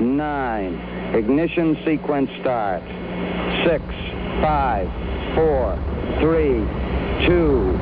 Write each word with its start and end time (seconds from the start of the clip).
nine. 0.00 0.74
Ignition 1.14 1.76
sequence 1.84 2.30
start. 2.40 2.82
Six, 3.66 3.82
five, 4.40 4.86
four, 5.34 5.76
three, 6.20 6.60
two, 7.26 7.72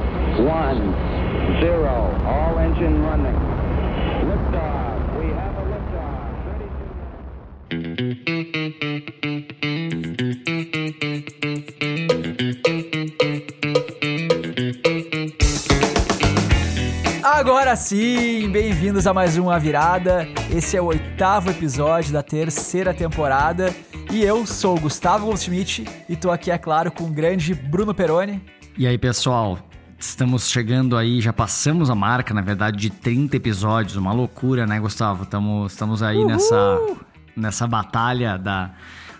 one, 0.44 0.92
zero. 1.60 2.12
All 2.26 2.58
engine 2.58 3.02
running. 3.02 3.34
Liftoff. 4.26 4.85
Agora 17.56 17.74
sim, 17.74 18.50
bem-vindos 18.50 19.06
a 19.06 19.14
mais 19.14 19.38
uma 19.38 19.59
virada. 19.59 20.28
Esse 20.55 20.77
é 20.77 20.80
o 20.80 20.84
oitavo 20.84 21.48
episódio 21.48 22.12
da 22.12 22.23
terceira 22.23 22.92
temporada 22.92 23.74
e 24.12 24.23
eu 24.23 24.45
sou 24.45 24.77
o 24.77 24.80
Gustavo 24.80 25.24
Goldschmidt 25.24 25.87
e 26.06 26.14
tô 26.14 26.30
aqui, 26.30 26.50
é 26.50 26.59
claro, 26.59 26.92
com 26.92 27.05
o 27.05 27.11
grande 27.11 27.55
Bruno 27.55 27.95
Peroni. 27.95 28.45
E 28.77 28.87
aí, 28.87 28.98
pessoal? 28.98 29.59
Estamos 29.98 30.50
chegando 30.50 30.98
aí, 30.98 31.19
já 31.19 31.33
passamos 31.33 31.88
a 31.88 31.95
marca, 31.95 32.34
na 32.34 32.42
verdade, 32.42 32.77
de 32.77 32.91
30 32.91 33.38
episódios. 33.38 33.97
Uma 33.97 34.12
loucura, 34.12 34.66
né, 34.66 34.78
Gustavo? 34.78 35.23
Estamos, 35.23 35.73
estamos 35.73 36.02
aí 36.02 36.27
nessa, 36.27 36.78
nessa 37.34 37.66
batalha 37.66 38.36
da, 38.36 38.73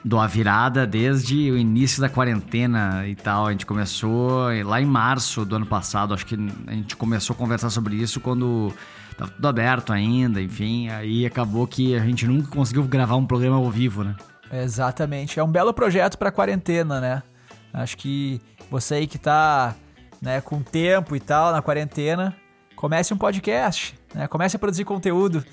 do 0.07 0.21
A 0.21 0.29
Virada 0.29 0.87
desde 0.87 1.51
o 1.51 1.59
início 1.59 2.01
da 2.01 2.09
quarentena 2.09 3.05
e 3.09 3.17
tal. 3.17 3.49
A 3.49 3.51
gente 3.51 3.67
começou 3.67 4.47
lá 4.65 4.81
em 4.81 4.87
março 4.87 5.45
do 5.45 5.57
ano 5.57 5.67
passado. 5.67 6.15
Acho 6.15 6.25
que 6.25 6.37
a 6.69 6.73
gente 6.73 6.95
começou 6.95 7.35
a 7.35 7.37
conversar 7.37 7.71
sobre 7.71 7.97
isso 7.97 8.21
quando 8.21 8.73
estava 9.11 9.33
tudo 9.33 9.49
aberto 9.49 9.93
ainda, 9.93 10.41
enfim. 10.41 10.89
Aí 10.91 11.27
acabou 11.27 11.67
que 11.67 11.97
a 11.97 11.99
gente 11.99 12.25
nunca 12.25 12.49
conseguiu 12.49 12.85
gravar 12.85 13.17
um 13.17 13.27
programa 13.27 13.57
ao 13.57 13.69
vivo, 13.69 14.05
né? 14.05 14.15
Exatamente. 14.53 15.41
É 15.41 15.43
um 15.43 15.51
belo 15.51 15.75
projeto 15.75 16.17
para 16.17 16.31
quarentena, 16.31 17.01
né? 17.01 17.23
Acho 17.73 17.97
que 17.97 18.41
você 18.71 18.95
aí 18.95 19.07
que 19.09 19.19
tá 19.19 19.75
né, 20.23 20.41
com 20.41 20.63
tempo 20.63 21.17
e 21.17 21.21
tal 21.21 21.51
na 21.51 21.61
quarentena, 21.61 22.37
comece 22.77 23.13
um 23.13 23.19
podcast, 23.19 23.99
né? 24.15 24.29
Comece 24.29 24.55
a 24.55 24.59
produzir 24.61 24.85
conteúdo. 24.85 25.45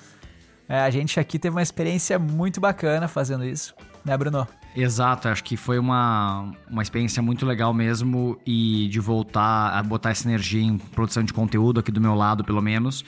É, 0.69 0.81
a 0.81 0.89
gente 0.91 1.19
aqui 1.19 1.39
teve 1.39 1.55
uma 1.55 1.63
experiência 1.63 2.19
muito 2.19 2.61
bacana 2.61 3.07
fazendo 3.07 3.43
isso, 3.43 3.73
né, 4.03 4.17
Bruno? 4.17 4.47
Exato, 4.75 5.27
acho 5.27 5.43
que 5.43 5.55
foi 5.55 5.77
uma, 5.77 6.51
uma 6.69 6.81
experiência 6.81 7.21
muito 7.21 7.45
legal 7.45 7.73
mesmo 7.73 8.39
e 8.45 8.87
de 8.89 8.99
voltar 8.99 9.69
a 9.77 9.83
botar 9.83 10.09
essa 10.09 10.27
energia 10.27 10.61
em 10.61 10.77
produção 10.77 11.23
de 11.23 11.31
conteúdo 11.31 11.79
aqui 11.79 11.91
do 11.91 12.01
meu 12.01 12.15
lado, 12.15 12.43
pelo 12.43 12.61
menos. 12.61 13.05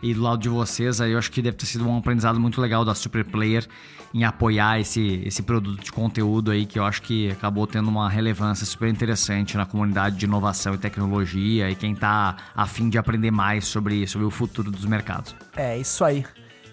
E 0.00 0.14
do 0.14 0.22
lado 0.22 0.40
de 0.40 0.48
vocês, 0.48 1.00
aí 1.00 1.12
eu 1.12 1.18
acho 1.18 1.30
que 1.30 1.42
deve 1.42 1.56
ter 1.56 1.66
sido 1.66 1.88
um 1.88 1.98
aprendizado 1.98 2.38
muito 2.38 2.60
legal 2.60 2.84
da 2.84 2.94
Super 2.94 3.24
Player 3.24 3.66
em 4.14 4.24
apoiar 4.24 4.80
esse, 4.80 5.22
esse 5.24 5.42
produto 5.42 5.82
de 5.82 5.92
conteúdo 5.92 6.50
aí 6.50 6.64
que 6.66 6.78
eu 6.78 6.84
acho 6.84 7.02
que 7.02 7.30
acabou 7.30 7.66
tendo 7.66 7.88
uma 7.88 8.08
relevância 8.08 8.64
super 8.64 8.88
interessante 8.88 9.56
na 9.56 9.66
comunidade 9.66 10.16
de 10.16 10.24
inovação 10.24 10.74
e 10.74 10.78
tecnologia 10.78 11.68
e 11.68 11.74
quem 11.74 11.94
tá 11.94 12.36
afim 12.54 12.88
de 12.88 12.96
aprender 12.96 13.30
mais 13.30 13.66
sobre, 13.66 14.06
sobre 14.06 14.26
o 14.26 14.30
futuro 14.30 14.70
dos 14.70 14.84
mercados. 14.84 15.34
É, 15.56 15.76
isso 15.76 16.04
aí. 16.04 16.24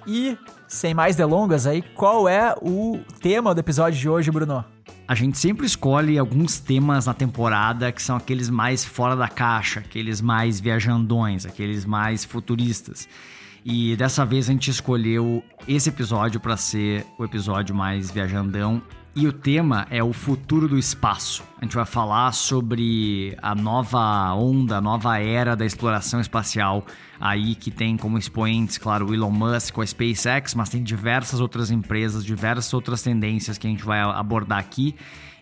E, 0.07 0.37
sem 0.67 0.94
mais 0.94 1.16
delongas 1.16 1.67
aí, 1.67 1.81
qual 1.81 2.27
é 2.27 2.55
o 2.61 2.99
tema 3.21 3.53
do 3.53 3.59
episódio 3.59 3.99
de 3.99 4.09
hoje, 4.09 4.31
Bruno? 4.31 4.63
A 5.08 5.13
gente 5.13 5.38
sempre 5.38 5.66
escolhe 5.66 6.17
alguns 6.17 6.59
temas 6.59 7.05
na 7.05 7.13
temporada 7.13 7.91
que 7.91 8.02
são 8.02 8.16
aqueles 8.16 8.49
mais 8.49 8.83
fora 8.83 9.16
da 9.16 9.27
caixa, 9.27 9.81
aqueles 9.81 10.19
mais 10.19 10.59
viajandões, 10.59 11.45
aqueles 11.45 11.86
mais 11.86 12.25
futuristas. 12.25 13.08
E 13.63 13.95
dessa 13.95 14.25
vez 14.25 14.49
a 14.49 14.52
gente 14.52 14.69
escolheu 14.69 15.43
esse 15.67 15.89
episódio 15.89 16.39
para 16.39 16.58
ser 16.58 17.05
o 17.17 17.23
episódio 17.23 17.73
mais 17.75 18.11
viajandão. 18.11 18.81
E 19.17 19.25
o 19.27 19.31
tema 19.31 19.88
é 19.89 20.03
o 20.03 20.11
futuro 20.11 20.67
do 20.67 20.77
espaço. 20.77 21.41
A 21.61 21.63
gente 21.63 21.73
vai 21.73 21.85
falar 21.85 22.33
sobre 22.33 23.33
a 23.42 23.55
nova 23.55 24.33
onda, 24.33 24.76
a 24.76 24.81
nova 24.81 25.17
era 25.17 25.55
da 25.55 25.65
exploração 25.65 26.20
espacial, 26.20 26.86
aí 27.17 27.55
que 27.55 27.71
tem 27.71 27.95
como 27.95 28.17
expoentes, 28.17 28.77
claro, 28.77 29.08
o 29.08 29.14
Elon 29.14 29.31
Musk 29.31 29.80
a 29.80 29.86
SpaceX, 29.86 30.53
mas 30.53 30.67
tem 30.67 30.83
diversas 30.83 31.39
outras 31.39 31.71
empresas, 31.71 32.26
diversas 32.26 32.73
outras 32.73 33.02
tendências 33.02 33.58
que 33.58 33.65
a 33.65 33.70
gente 33.70 33.86
vai 33.86 34.02
abordar 34.02 34.59
aqui 34.59 34.93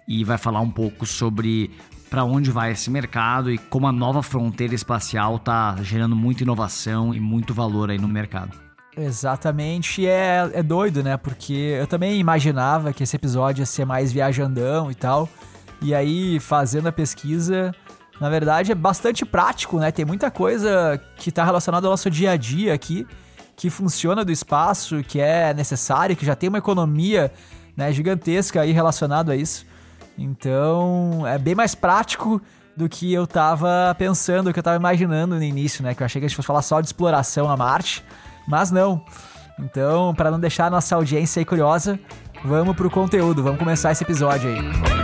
e 0.08 0.24
vai 0.24 0.38
falar 0.38 0.60
um 0.60 0.70
pouco 0.70 1.04
sobre 1.08 1.72
para 2.12 2.24
onde 2.24 2.52
vai 2.52 2.74
esse 2.74 2.92
mercado 2.92 3.52
e 3.52 3.58
como 3.58 3.88
a 3.88 3.92
nova 3.92 4.22
fronteira 4.22 4.76
espacial 4.76 5.38
está 5.38 5.78
gerando 5.82 6.16
muita 6.16 6.44
inovação 6.44 7.12
e 7.12 7.20
muito 7.20 7.56
valor 7.56 7.90
aí 7.90 7.98
no 7.98 8.08
mercado. 8.08 8.73
Exatamente, 8.96 10.06
é, 10.08 10.50
é 10.54 10.62
doido, 10.62 11.02
né? 11.04 11.18
Porque 11.18 11.54
eu 11.54 11.88
também 11.88 12.20
imaginava 12.20 12.94
que 12.94 13.04
esse 13.04 13.16
episódio 13.16 13.62
ia 13.62 13.66
ser 13.66 13.86
mais 13.86 14.12
viajandão 14.12 14.92
e 14.92 14.96
tal. 14.96 15.28
E 15.82 15.94
aí, 15.96 16.40
fazendo 16.40 16.88
a 16.88 16.92
pesquisa, 16.92 17.74
na 18.22 18.30
verdade 18.30 18.72
é 18.72 18.76
bastante 18.76 19.26
prático, 19.26 19.80
né? 19.80 19.92
Tem 19.92 20.06
muita 20.06 20.30
coisa 20.30 21.02
que 21.18 21.30
está 21.30 21.44
relacionada 21.44 21.88
ao 21.88 21.92
nosso 21.92 22.10
dia 22.10 22.32
a 22.32 22.38
dia 22.38 22.74
aqui, 22.74 23.08
que 23.56 23.70
funciona 23.70 24.24
do 24.24 24.32
espaço, 24.32 25.04
que 25.04 25.20
é 25.20 25.54
necessário, 25.54 26.16
que 26.16 26.26
já 26.26 26.36
tem 26.36 26.50
uma 26.50 26.60
economia 26.60 27.32
né, 27.76 27.92
gigantesca 27.92 28.62
aí 28.62 28.72
relacionado 28.72 29.32
a 29.32 29.36
isso. 29.36 29.66
Então, 30.18 31.26
é 31.26 31.38
bem 31.40 31.56
mais 31.56 31.74
prático 31.74 32.42
do 32.78 32.88
que 32.88 33.12
eu 33.12 33.26
tava 33.26 33.96
pensando, 33.98 34.46
do 34.46 34.54
que 34.54 34.60
eu 34.60 34.64
tava 34.64 34.78
imaginando 34.78 35.36
no 35.36 35.44
início, 35.44 35.84
né? 35.84 35.94
Que 35.96 36.04
eu 36.04 36.06
achei 36.06 36.20
que 36.20 36.26
a 36.26 36.28
gente 36.28 36.36
fosse 36.36 36.48
falar 36.48 36.62
só 36.62 36.80
de 36.80 36.88
exploração 36.88 37.48
na 37.48 37.58
Marte, 37.58 38.04
mas 38.48 38.72
não. 38.72 39.04
Então, 39.60 40.14
para 40.16 40.32
não 40.32 40.40
deixar 40.40 40.68
a 40.68 40.70
nossa 40.70 40.96
audiência 40.96 41.40
aí 41.40 41.46
curiosa, 41.46 42.00
vamos 42.44 42.76
pro 42.76 42.90
conteúdo, 42.90 43.44
vamos 43.44 43.60
começar 43.60 43.92
esse 43.92 44.04
episódio 44.04 44.50
aí. 44.50 45.04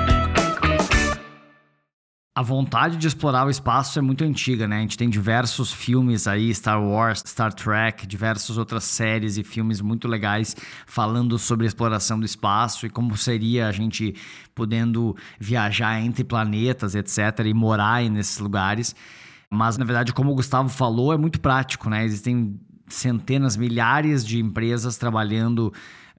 A 2.40 2.42
vontade 2.42 2.96
de 2.96 3.06
explorar 3.06 3.46
o 3.46 3.50
espaço 3.50 4.00
é 4.00 4.02
muito 4.02 4.24
antiga, 4.24 4.66
né? 4.66 4.78
A 4.78 4.80
gente 4.80 4.98
tem 4.98 5.10
diversos 5.10 5.74
filmes 5.74 6.26
aí, 6.26 6.56
Star 6.56 6.82
Wars, 6.82 7.22
Star 7.28 7.52
Trek, 7.52 8.08
diversas 8.08 8.58
outras 8.58 8.86
séries 8.86 9.38
e 9.38 9.44
filmes 9.44 9.82
muito 9.82 10.08
legais 10.08 10.56
falando 10.86 11.38
sobre 11.38 11.66
a 11.66 11.68
exploração 11.68 12.18
do 12.18 12.26
espaço 12.26 12.86
e 12.86 12.90
como 12.90 13.18
seria 13.18 13.68
a 13.68 13.74
gente 13.74 14.16
podendo 14.56 15.18
viajar 15.38 16.00
entre 16.00 16.24
planetas, 16.24 16.96
etc., 16.96 17.46
e 17.46 17.54
morar 17.54 18.04
nesses 18.04 18.38
lugares. 18.40 18.96
Mas, 19.52 19.78
na 19.78 19.84
verdade, 19.84 20.14
como 20.14 20.32
o 20.32 20.36
Gustavo 20.36 20.70
falou, 20.70 21.12
é 21.12 21.18
muito 21.18 21.42
prático, 21.42 21.90
né? 21.90 22.06
Existem 22.06 22.58
centenas, 22.90 23.56
milhares 23.56 24.26
de 24.26 24.40
empresas 24.40 24.98
trabalhando 24.98 25.72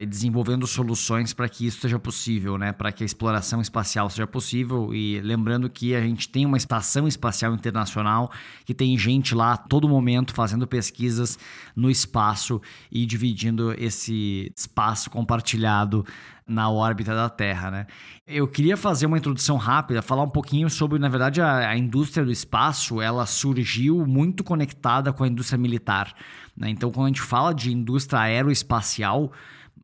desenvolvendo 0.06 0.66
soluções 0.66 1.34
para 1.34 1.48
que 1.48 1.66
isso 1.66 1.80
seja 1.80 1.98
possível, 1.98 2.56
né? 2.56 2.72
Para 2.72 2.90
que 2.90 3.02
a 3.02 3.06
exploração 3.06 3.60
espacial 3.60 4.08
seja 4.08 4.26
possível. 4.26 4.94
E 4.94 5.20
lembrando 5.20 5.68
que 5.68 5.94
a 5.94 6.00
gente 6.00 6.28
tem 6.28 6.46
uma 6.46 6.56
estação 6.56 7.06
espacial 7.06 7.54
internacional 7.54 8.30
que 8.64 8.72
tem 8.72 8.96
gente 8.96 9.34
lá 9.34 9.52
a 9.52 9.56
todo 9.56 9.88
momento 9.88 10.32
fazendo 10.32 10.66
pesquisas 10.66 11.38
no 11.76 11.90
espaço 11.90 12.60
e 12.90 13.04
dividindo 13.04 13.74
esse 13.78 14.50
espaço 14.56 15.10
compartilhado 15.10 16.04
na 16.50 16.68
órbita 16.68 17.14
da 17.14 17.28
Terra, 17.28 17.70
né? 17.70 17.86
Eu 18.26 18.46
queria 18.46 18.76
fazer 18.76 19.06
uma 19.06 19.16
introdução 19.16 19.56
rápida, 19.56 20.02
falar 20.02 20.24
um 20.24 20.28
pouquinho 20.28 20.68
sobre, 20.68 20.98
na 20.98 21.08
verdade, 21.08 21.40
a, 21.40 21.70
a 21.70 21.76
indústria 21.76 22.24
do 22.24 22.32
espaço, 22.32 23.00
ela 23.00 23.24
surgiu 23.24 24.04
muito 24.06 24.42
conectada 24.42 25.12
com 25.12 25.24
a 25.24 25.28
indústria 25.28 25.58
militar, 25.58 26.12
né? 26.56 26.68
Então, 26.68 26.90
quando 26.90 27.06
a 27.06 27.08
gente 27.08 27.22
fala 27.22 27.54
de 27.54 27.72
indústria 27.72 28.20
aeroespacial, 28.20 29.32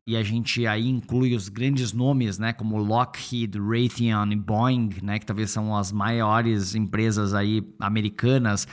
e 0.07 0.15
a 0.15 0.23
gente 0.23 0.65
aí 0.65 0.87
inclui 0.87 1.35
os 1.35 1.49
grandes 1.49 1.91
nomes, 1.91 2.39
né, 2.39 2.53
como 2.53 2.77
Lockheed, 2.77 3.59
Raytheon 3.59 4.31
e 4.31 4.35
Boeing, 4.37 4.89
né, 5.03 5.19
que 5.19 5.25
talvez 5.25 5.51
são 5.51 5.75
as 5.75 5.91
maiores 5.91 6.73
empresas 6.75 7.33
aí 7.33 7.61
americanas 7.77 8.65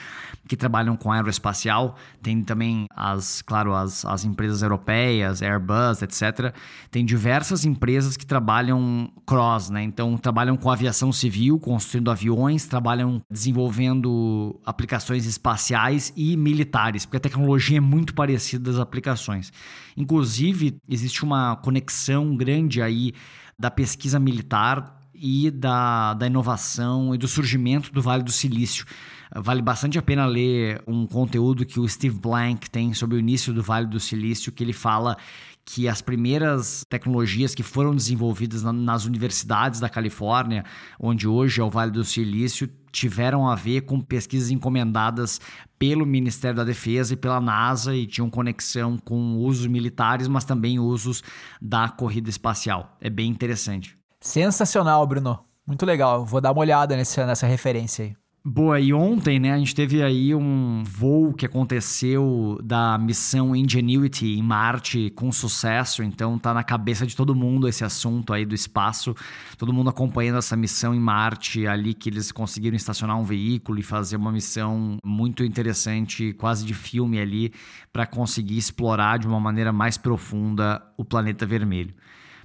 que 0.47 0.57
trabalham 0.57 0.97
com 0.97 1.11
aeroespacial. 1.11 1.97
Tem 2.23 2.41
também 2.45 2.87
as, 2.95 3.43
claro, 3.43 3.75
as, 3.75 4.05
as 4.05 4.25
empresas 4.25 4.63
europeias, 4.63 5.43
Airbus, 5.43 6.03
etc. 6.03 6.55
Tem 6.89 7.05
diversas 7.05 7.65
empresas 7.65 8.17
que 8.17 8.25
trabalham 8.25 9.11
cross, 9.27 9.71
né? 9.71 9.83
Então 9.83 10.17
trabalham 10.17 10.57
com 10.57 10.71
aviação 10.71 11.13
civil, 11.13 11.59
construindo 11.59 12.13
aviões, 12.13 12.67
trabalham 12.67 13.21
desenvolvendo 13.29 14.61
aplicações 14.65 15.27
espaciais 15.27 16.13
e 16.17 16.37
militares, 16.37 17.05
porque 17.05 17.17
a 17.17 17.21
tecnologia 17.21 17.79
é 17.79 17.81
muito 17.81 18.15
parecida 18.15 18.71
das 18.71 18.81
aplicações. 18.81 19.51
Inclusive, 19.97 20.77
existe 20.89 21.25
uma 21.25 21.57
conexão 21.57 22.37
grande 22.37 22.83
aí 22.83 23.13
da 23.59 23.71
pesquisa 23.71 24.19
militar 24.19 25.01
e 25.15 25.51
da, 25.51 26.15
da 26.15 26.27
inovação 26.27 27.15
e 27.15 27.19
do 27.19 27.29
surgimento 27.29 27.93
do 27.93 28.03
Vale 28.03 28.23
do 28.23 28.33
Silício. 28.33 28.85
Vale 29.35 29.61
bastante 29.61 29.99
a 29.99 30.03
pena 30.03 30.27
ler 30.27 30.83
um 30.87 31.07
conteúdo 31.07 31.67
que 31.67 31.81
o 31.81 31.89
Steve 31.89 32.19
Blank 32.19 32.71
tem 32.71 32.95
sobre 32.95 33.17
o 33.17 33.19
início 33.19 33.53
do 33.53 33.63
Vale 33.63 33.87
do 33.87 33.99
Silício, 33.99 34.53
que 34.53 34.63
ele 34.63 34.73
fala 34.73 35.17
que 35.65 35.89
as 35.89 36.01
primeiras 36.01 36.85
tecnologias 36.89 37.55
que 37.55 37.63
foram 37.63 37.95
desenvolvidas 37.95 38.63
nas 38.63 39.07
universidades 39.07 39.81
da 39.81 39.89
Califórnia, 39.89 40.65
onde 41.01 41.27
hoje 41.27 41.61
é 41.61 41.65
o 41.65 41.71
Vale 41.71 41.91
do 41.91 42.05
Silício, 42.05 42.71
tiveram 42.93 43.49
a 43.49 43.57
ver 43.57 43.81
com 43.81 44.01
pesquisas 44.01 44.51
encomendadas 44.51 45.41
pelo 45.79 46.07
Ministério 46.07 46.57
da 46.57 46.65
Defesa 46.65 47.15
e 47.15 47.17
pela 47.17 47.41
NASA 47.41 47.95
e 47.97 48.07
tinham 48.07 48.31
conexão 48.31 48.97
com 48.99 49.37
usos 49.39 49.67
militares, 49.67 50.29
mas 50.29 50.45
também 50.45 50.79
usos 50.79 51.25
da 51.61 51.89
corrida 51.89 52.31
espacial. 52.31 52.97
É 53.01 53.11
bem 53.11 53.29
interessante. 53.29 53.99
Sensacional, 54.21 55.05
Bruno. 55.07 55.41
Muito 55.67 55.85
legal. 55.85 56.25
Vou 56.25 56.41
dar 56.41 56.53
uma 56.53 56.61
olhada 56.61 56.97
nessa, 56.97 57.27
nessa 57.27 57.47
referência 57.47 58.05
aí. 58.05 58.24
Boa, 58.47 58.79
e 58.79 58.93
ontem, 58.93 59.41
né, 59.41 59.53
a 59.53 59.59
gente 59.59 59.75
teve 59.75 60.03
aí 60.03 60.35
um 60.35 60.83
voo 60.85 61.33
que 61.33 61.47
aconteceu 61.47 62.59
da 62.63 62.99
missão 62.99 63.57
Ingenuity 63.57 64.35
em 64.35 64.43
Marte 64.43 65.09
com 65.17 65.33
sucesso, 65.33 66.03
então 66.03 66.39
tá 66.39 66.53
na 66.53 66.63
cabeça 66.63 67.07
de 67.07 67.17
todo 67.17 67.35
mundo 67.35 67.67
esse 67.67 67.85
assunto 67.85 68.35
aí 68.35 68.45
do 68.45 68.55
espaço, 68.55 69.15
todo 69.57 69.73
mundo 69.73 69.89
acompanhando 69.89 70.37
essa 70.37 70.55
missão 70.59 70.95
em 70.95 71.01
Marte, 71.01 71.67
ali 71.67 71.95
que 71.95 72.11
eles 72.11 72.31
conseguiram 72.31 72.77
estacionar 72.77 73.19
um 73.19 73.25
veículo 73.25 73.79
e 73.79 73.83
fazer 73.83 74.17
uma 74.17 74.31
missão 74.31 74.99
muito 75.03 75.43
interessante, 75.43 76.35
quase 76.35 76.67
de 76.67 76.75
filme 76.75 77.19
ali, 77.19 77.51
para 77.91 78.07
conseguir 78.07 78.59
explorar 78.59 79.19
de 79.19 79.27
uma 79.27 79.41
maneira 79.41 79.73
mais 79.73 79.97
profunda 79.97 80.83
o 80.99 81.05
planeta 81.05 81.47
vermelho. 81.47 81.95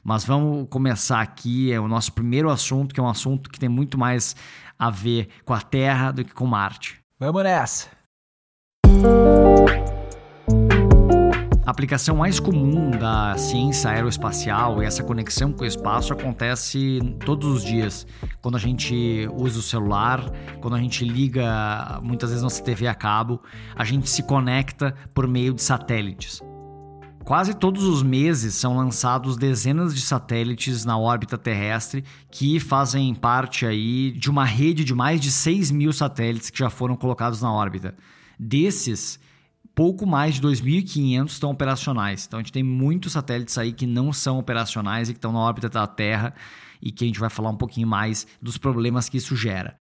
Mas 0.02 0.24
vamos 0.24 0.66
começar 0.70 1.20
aqui, 1.20 1.74
é 1.74 1.80
o 1.80 1.88
nosso 1.88 2.14
primeiro 2.14 2.50
assunto, 2.50 2.94
que 2.94 3.02
é 3.02 3.04
um 3.04 3.10
assunto 3.10 3.50
que 3.50 3.60
tem 3.60 3.68
muito 3.68 3.98
mais 3.98 4.34
a 4.80 4.90
ver 4.90 5.28
com 5.44 5.54
a 5.54 5.60
Terra 5.60 6.12
do 6.12 6.24
que 6.24 6.34
com 6.34 6.48
Marte. 6.48 7.02
Vamos 7.20 7.44
nessa! 7.44 7.90
A 11.70 11.72
aplicação 11.72 12.16
mais 12.16 12.40
comum 12.40 12.90
da 12.90 13.38
ciência 13.38 13.92
aeroespacial 13.92 14.82
e 14.82 14.88
essa 14.88 15.04
conexão 15.04 15.54
com 15.54 15.64
o 15.64 15.68
espaço 15.68 16.12
acontece 16.12 17.00
todos 17.24 17.48
os 17.48 17.64
dias. 17.64 18.08
Quando 18.42 18.56
a 18.56 18.60
gente 18.60 19.30
usa 19.34 19.60
o 19.60 19.62
celular, 19.62 20.20
quando 20.62 20.76
a 20.76 20.80
gente 20.80 21.06
liga 21.06 22.00
muitas 22.02 22.32
vezes 22.32 22.42
nossa 22.42 22.64
TV 22.64 22.88
a 22.88 22.96
cabo, 22.96 23.40
a 23.76 23.84
gente 23.84 24.10
se 24.10 24.24
conecta 24.24 24.96
por 25.14 25.28
meio 25.28 25.54
de 25.54 25.62
satélites. 25.62 26.42
Quase 27.24 27.54
todos 27.54 27.84
os 27.84 28.02
meses 28.02 28.56
são 28.56 28.78
lançados 28.78 29.38
dezenas 29.38 29.94
de 29.94 30.02
satélites 30.02 30.84
na 30.84 30.98
órbita 30.98 31.38
terrestre 31.38 32.04
que 32.32 32.60
fazem 32.60 33.14
parte 33.14 33.66
aí 33.66 34.12
de 34.12 34.30
uma 34.30 34.46
rede 34.46 34.84
de 34.84 34.96
mais 34.96 35.22
de 35.22 35.30
6 35.30 35.70
mil 35.70 35.94
satélites 35.94 36.50
que 36.50 36.58
já 36.58 36.70
foram 36.70 36.96
colocados 36.96 37.42
na 37.42 37.52
órbita. 37.52 37.96
Desses, 38.40 39.20
pouco 39.76 40.06
mais 40.06 40.36
de 40.36 40.42
2.500 40.42 41.28
estão 41.28 41.52
operacionais. 41.52 42.26
Então 42.26 42.40
a 42.40 42.42
gente 42.42 42.52
tem 42.52 42.64
muitos 42.64 43.14
satélites 43.14 43.58
aí 43.58 43.74
que 43.74 43.86
não 43.86 44.12
são 44.12 44.40
operacionais 44.40 45.10
e 45.10 45.14
que 45.14 45.18
estão 45.18 45.32
na 45.32 45.40
órbita 45.40 45.70
da 45.70 45.86
Terra 45.86 46.34
e 46.82 46.92
que 46.92 47.04
a 47.04 47.08
gente 47.08 47.20
vai 47.20 47.30
falar 47.30 47.50
um 47.50 47.58
pouquinho 47.58 47.88
mais 47.88 48.26
dos 48.42 48.58
problemas 48.58 49.08
que 49.08 49.18
isso 49.18 49.36
gera. 49.36 49.79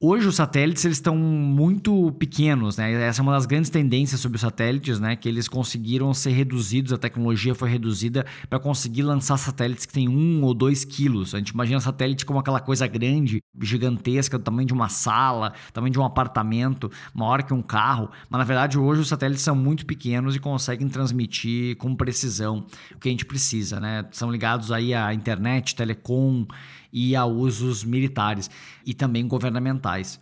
Hoje 0.00 0.28
os 0.28 0.36
satélites 0.36 0.84
eles 0.84 0.98
estão 0.98 1.16
muito 1.16 2.12
pequenos, 2.20 2.76
né? 2.76 2.92
Essa 3.02 3.20
é 3.20 3.22
uma 3.24 3.32
das 3.32 3.46
grandes 3.46 3.68
tendências 3.68 4.20
sobre 4.20 4.36
os 4.36 4.42
satélites, 4.42 5.00
né? 5.00 5.16
Que 5.16 5.28
eles 5.28 5.48
conseguiram 5.48 6.14
ser 6.14 6.30
reduzidos, 6.30 6.92
a 6.92 6.96
tecnologia 6.96 7.52
foi 7.52 7.68
reduzida 7.68 8.24
para 8.48 8.60
conseguir 8.60 9.02
lançar 9.02 9.36
satélites 9.36 9.86
que 9.86 9.92
têm 9.92 10.08
um 10.08 10.44
ou 10.44 10.54
dois 10.54 10.84
quilos. 10.84 11.34
A 11.34 11.38
gente 11.38 11.48
imagina 11.48 11.80
satélite 11.80 12.24
como 12.24 12.38
aquela 12.38 12.60
coisa 12.60 12.86
grande, 12.86 13.42
gigantesca, 13.60 14.38
do 14.38 14.44
tamanho 14.44 14.68
de 14.68 14.72
uma 14.72 14.88
sala, 14.88 15.52
tamanho 15.72 15.92
de 15.92 15.98
um 15.98 16.04
apartamento, 16.04 16.88
maior 17.12 17.42
que 17.42 17.52
um 17.52 17.60
carro. 17.60 18.08
Mas 18.30 18.38
na 18.38 18.44
verdade 18.44 18.78
hoje 18.78 19.00
os 19.00 19.08
satélites 19.08 19.42
são 19.42 19.56
muito 19.56 19.84
pequenos 19.84 20.36
e 20.36 20.38
conseguem 20.38 20.88
transmitir 20.88 21.76
com 21.76 21.96
precisão 21.96 22.64
o 22.94 23.00
que 23.00 23.08
a 23.08 23.10
gente 23.10 23.24
precisa, 23.24 23.80
né? 23.80 24.06
São 24.12 24.30
ligados 24.30 24.70
aí 24.70 24.94
à 24.94 25.12
internet, 25.12 25.74
telecom 25.74 26.46
e 26.92 27.14
a 27.14 27.24
usos 27.24 27.84
militares 27.84 28.50
e 28.84 28.94
também 28.94 29.26
governamentais. 29.26 30.20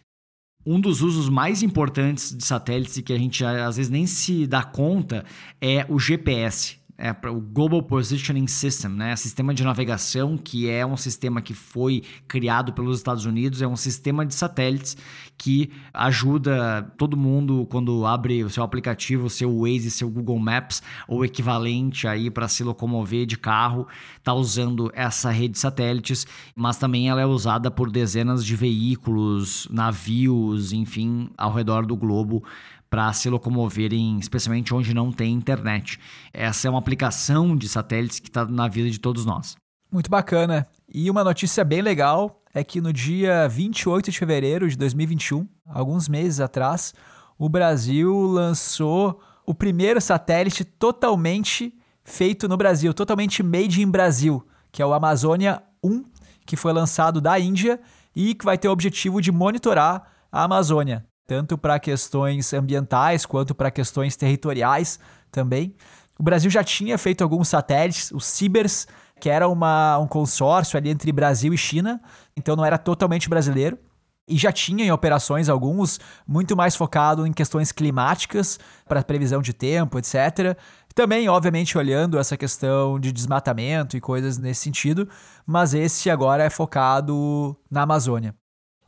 Um 0.65 0.81
dos 0.81 1.01
usos 1.01 1.29
mais 1.29 1.63
importantes 1.63 2.37
de 2.37 2.45
satélites 2.45 2.97
e 2.97 3.03
que 3.03 3.13
a 3.13 3.19
gente 3.19 3.45
às 3.45 3.77
vezes 3.77 3.91
nem 3.91 4.07
se 4.07 4.47
dá 4.47 4.65
conta 4.65 5.25
é 5.61 5.87
o 5.89 5.99
GPS 5.99 6.79
é, 6.99 7.15
o 7.29 7.41
Global 7.41 7.83
Positioning 7.83 8.47
System, 8.47 8.91
né? 8.91 9.15
Sistema 9.17 9.53
de 9.53 9.63
navegação, 9.63 10.39
que 10.39 10.69
é 10.69 10.85
um 10.85 10.97
sistema 10.97 11.43
que 11.43 11.53
foi 11.53 12.03
criado 12.27 12.73
pelos 12.73 12.97
Estados 12.97 13.27
Unidos, 13.27 13.61
é 13.61 13.67
um 13.67 13.77
sistema 13.77 14.25
de 14.25 14.35
satélites 14.35 14.97
que 15.37 15.71
ajuda 15.93 16.91
todo 16.97 17.17
mundo 17.17 17.67
quando 17.71 18.07
abre 18.07 18.43
o 18.43 18.49
seu 18.49 18.63
aplicativo, 18.63 19.27
o 19.27 19.31
seu 19.31 19.61
Waze, 19.61 19.91
seu 19.91 20.09
Google 20.09 20.39
Maps 20.39 20.83
ou 21.07 21.25
equivalente 21.25 22.09
aí 22.09 22.31
para 22.31 22.49
se 22.49 22.65
locomover 22.65 23.27
de 23.27 23.37
carro, 23.37 23.87
tá 24.23 24.33
usando 24.33 24.91
essa 24.95 25.31
rede 25.31 25.53
de 25.55 25.59
satélites, 25.59 26.27
mas 26.55 26.79
também 26.79 27.11
ela 27.11 27.21
é 27.21 27.27
usada 27.27 27.71
por 27.71 27.91
dezenas 27.91 28.45
de 28.45 28.57
veículos, 28.57 29.69
navios, 29.71 30.73
enfim, 30.73 31.29
ao 31.37 31.53
redor 31.53 31.85
do 31.85 31.97
globo 31.97 32.43
para 32.89 33.13
se 33.13 33.29
locomoverem, 33.29 34.19
especialmente 34.19 34.75
onde 34.75 34.95
não 34.95 35.13
tem 35.13 35.33
internet. 35.33 35.99
Essa 36.33 36.69
é 36.69 36.71
uma 36.71 36.79
aplicação 36.79 37.57
de 37.57 37.69
satélites 37.69 38.21
que 38.21 38.29
está 38.29 38.45
na 38.45 38.69
vida 38.69 38.91
de 38.91 38.99
todos 38.99 39.25
nós. 39.25 39.57
Muito 39.91 40.11
bacana. 40.11 40.67
E 40.93 41.11
uma 41.11 41.25
notícia 41.25 41.65
bem 41.65 41.83
legal 41.83 42.43
é 42.55 42.65
que 42.65 42.81
no 42.81 42.93
dia 42.93 43.49
28 43.49 44.11
de 44.11 44.19
fevereiro 44.19 44.69
de 44.69 44.77
2021, 44.77 45.47
alguns 45.69 46.09
meses 46.09 46.41
atrás, 46.41 46.95
o 47.39 47.49
Brasil 47.49 48.15
lançou 48.23 49.21
o 49.45 49.55
primeiro 49.55 50.01
satélite 50.01 50.65
totalmente 50.65 51.73
feito 52.03 52.49
no 52.49 52.57
Brasil, 52.57 52.95
totalmente 52.95 53.43
made 53.43 53.83
in 53.83 53.91
Brasil, 53.91 54.47
que 54.73 54.81
é 54.81 54.87
o 54.87 54.95
Amazônia 54.95 55.63
1, 55.83 56.05
que 56.47 56.57
foi 56.57 56.73
lançado 56.73 57.21
da 57.21 57.39
Índia 57.39 57.81
e 58.15 58.35
que 58.35 58.45
vai 58.45 58.57
ter 58.57 58.69
o 58.69 58.73
objetivo 58.73 59.21
de 59.21 59.31
monitorar 59.31 60.11
a 60.31 60.45
Amazônia 60.45 61.05
tanto 61.27 61.59
para 61.59 61.79
questões 61.79 62.53
ambientais 62.53 63.27
quanto 63.27 63.55
para 63.55 63.71
questões 63.71 64.17
territoriais 64.17 64.99
também. 65.31 65.75
O 66.19 66.23
Brasil 66.23 66.51
já 66.51 66.65
tinha 66.65 66.97
feito 66.97 67.23
alguns 67.23 67.49
satélites, 67.49 68.11
os 68.13 68.25
Cibers, 68.25 68.87
que 69.21 69.29
era 69.29 69.49
uma, 69.49 69.99
um 69.99 70.07
consórcio 70.07 70.77
ali 70.77 70.89
entre 70.89 71.11
Brasil 71.13 71.53
e 71.53 71.59
China, 71.59 72.01
então 72.37 72.57
não 72.57 72.65
era 72.65 72.79
totalmente 72.79 73.29
brasileiro. 73.29 73.79
E 74.29 74.37
já 74.37 74.51
tinha 74.51 74.85
em 74.85 74.91
operações 74.91 75.49
alguns 75.49 76.01
muito 76.27 76.57
mais 76.57 76.75
focado 76.75 77.27
em 77.27 77.33
questões 77.33 77.71
climáticas, 77.71 78.59
para 78.89 79.03
previsão 79.03 79.41
de 79.41 79.53
tempo, 79.53 79.99
etc. 79.99 80.59
Também, 80.95 81.29
obviamente, 81.29 81.79
olhando 81.79 82.19
essa 82.19 82.37
questão 82.37 82.99
de 82.99 83.13
desmatamento 83.13 83.97
e 83.97 84.01
coisas 84.01 84.37
nesse 84.37 84.63
sentido, 84.63 85.09
mas 85.47 85.75
esse 85.75 86.11
agora 86.11 86.43
é 86.43 86.51
focado 86.51 87.57
na 87.71 87.83
Amazônia. 87.83 88.35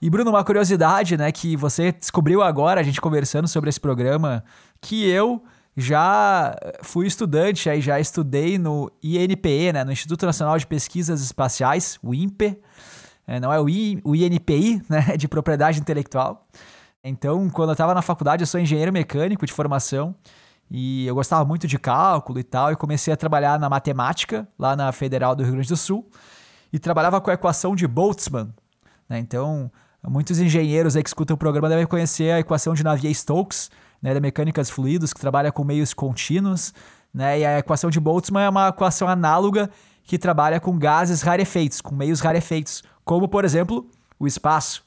E 0.00 0.09
Bruno, 0.09 0.31
uma 0.31 0.45
curiosidade, 0.45 1.17
né, 1.17 1.33
que 1.33 1.56
você 1.56 1.91
descobriu 1.91 2.41
agora, 2.41 2.81
a 2.81 2.85
gente 2.85 3.00
conversando 3.00 3.49
sobre 3.49 3.69
esse 3.69 3.81
programa, 3.81 4.45
que 4.81 5.09
eu 5.09 5.43
já 5.77 6.56
fui 6.83 7.06
estudante, 7.06 7.69
aí 7.69 7.81
já 7.81 7.99
estudei 7.99 8.59
no 8.59 8.93
INPE, 9.03 9.73
né, 9.73 9.83
no 9.83 9.90
Instituto 9.90 10.25
Nacional 10.25 10.57
de 10.57 10.67
Pesquisas 10.67 11.21
Espaciais, 11.21 11.99
o 12.00 12.14
INPE, 12.14 12.61
é, 13.26 13.40
não 13.40 13.52
é 13.52 13.61
o, 13.61 13.69
I, 13.69 14.00
o 14.05 14.14
INPI, 14.14 14.83
né, 14.88 15.17
de 15.17 15.26
propriedade 15.26 15.81
intelectual. 15.81 16.47
Então, 17.02 17.50
quando 17.50 17.71
eu 17.71 17.73
estava 17.73 17.93
na 17.93 18.02
faculdade, 18.02 18.43
eu 18.43 18.47
sou 18.47 18.61
engenheiro 18.61 18.93
mecânico 18.93 19.45
de 19.47 19.52
formação 19.52 20.14
e 20.71 21.07
eu 21.07 21.14
gostava 21.14 21.45
muito 21.45 21.67
de 21.67 21.78
cálculo 21.78 22.38
e 22.38 22.45
tal, 22.45 22.71
e 22.71 22.76
comecei 22.76 23.12
a 23.12 23.17
trabalhar 23.17 23.59
na 23.59 23.69
matemática 23.69 24.47
lá 24.57 24.76
na 24.76 24.93
Federal 24.93 25.35
do 25.35 25.43
Rio 25.43 25.52
Grande 25.52 25.69
do 25.69 25.76
Sul 25.76 26.09
e 26.73 26.78
trabalhava 26.78 27.21
com 27.21 27.31
a 27.31 27.35
equação 27.35 27.75
de 27.75 27.87
Boltzmann. 27.87 28.52
Né? 29.09 29.19
Então, 29.19 29.71
Muitos 30.07 30.38
engenheiros 30.38 30.97
aí 30.97 31.02
que 31.02 31.09
escutam 31.09 31.35
o 31.35 31.38
programa 31.38 31.69
devem 31.69 31.87
conhecer 31.87 32.31
a 32.31 32.40
equação 32.40 32.75
de 32.75 32.85
Navier-Stokes, 32.85 33.71
né, 34.00 34.14
da 34.14 34.21
mecânica 34.21 34.61
dos 34.61 34.71
fluidos, 34.71 35.12
que 35.12 35.21
trabalha 35.21 35.50
com 35.50 35.64
meios 35.64 35.93
contínuos. 35.93 36.73
Né, 37.12 37.40
e 37.40 37.45
a 37.45 37.59
equação 37.59 37.90
de 37.90 37.99
Boltzmann 37.99 38.45
é 38.45 38.49
uma 38.49 38.69
equação 38.69 39.09
análoga 39.09 39.71
que 40.05 40.19
trabalha 40.19 40.61
com 40.61 40.78
gases 40.78 41.23
rarefeitos, 41.23 41.81
com 41.81 41.95
meios 41.95 42.21
rarefeitos, 42.21 42.83
como, 43.05 43.28
por 43.28 43.45
exemplo, 43.45 43.87
o 44.19 44.26
espaço. 44.26 44.85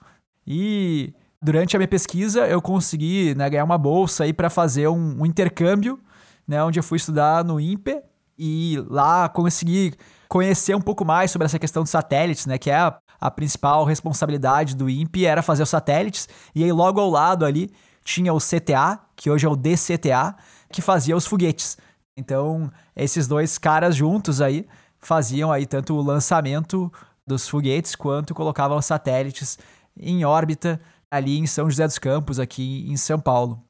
E 0.48 1.14
durante 1.42 1.76
a 1.76 1.80
minha 1.80 1.88
pesquisa 1.88 2.48
eu 2.48 2.62
consegui 2.62 3.36
né, 3.36 3.50
ganhar 3.50 3.64
uma 3.64 3.78
bolsa 3.78 4.32
para 4.34 4.50
fazer 4.50 4.88
um, 4.88 5.22
um 5.22 5.26
intercâmbio, 5.26 6.00
né, 6.48 6.64
onde 6.64 6.80
eu 6.80 6.84
fui 6.84 6.98
estudar 6.98 7.44
no 7.44 7.60
INPE 7.60 8.02
e 8.38 8.84
lá 8.88 9.30
consegui 9.30 9.94
conhecer 10.28 10.76
um 10.76 10.82
pouco 10.82 11.04
mais 11.04 11.30
sobre 11.30 11.46
essa 11.46 11.60
questão 11.60 11.84
dos 11.84 11.92
satélites, 11.92 12.46
né, 12.46 12.58
que 12.58 12.70
é 12.70 12.76
a, 12.76 12.98
a 13.22 13.30
principal 13.30 13.86
responsabilidade 13.86 14.76
do 14.76 14.90
INPE 14.90 15.28
era 15.28 15.44
fazer 15.44 15.62
os 15.62 15.70
satélites, 15.70 16.28
e 16.56 16.64
aí 16.64 16.72
logo 16.72 17.00
ao 17.00 17.10
lado 17.10 17.46
ali 17.46 17.72
tinha 18.04 18.34
o 18.34 18.40
CTA, 18.40 19.00
que 19.16 19.30
hoje 19.30 19.46
é 19.46 19.50
o 19.50 19.56
DCTA, 19.56 20.36
que 20.72 20.82
fazia 20.82 21.16
os 21.16 21.28
foguetes. 21.28 21.78
Então, 22.18 22.72
esses 22.96 23.28
dois 23.28 23.60
caras 23.60 23.96
juntos 23.96 24.42
aí 24.42 24.68
faziam 25.00 25.52
aí 25.52 25.68
tanto 25.68 25.94
o 25.94 26.02
lançamento 26.02 26.92
dos 27.26 27.48
foguetes, 27.48 27.96
quanto 27.96 28.34
colocavam 28.34 28.82
satélites 28.82 29.60
em 29.96 30.26
órbita 30.26 30.82
ali 31.12 31.38
em 31.38 31.46
São 31.46 31.70
José 31.70 31.86
dos 31.86 32.00
Campos, 32.00 32.40
aqui 32.40 32.90
em 32.90 32.98
São 32.98 33.20
Paulo. 33.20 33.64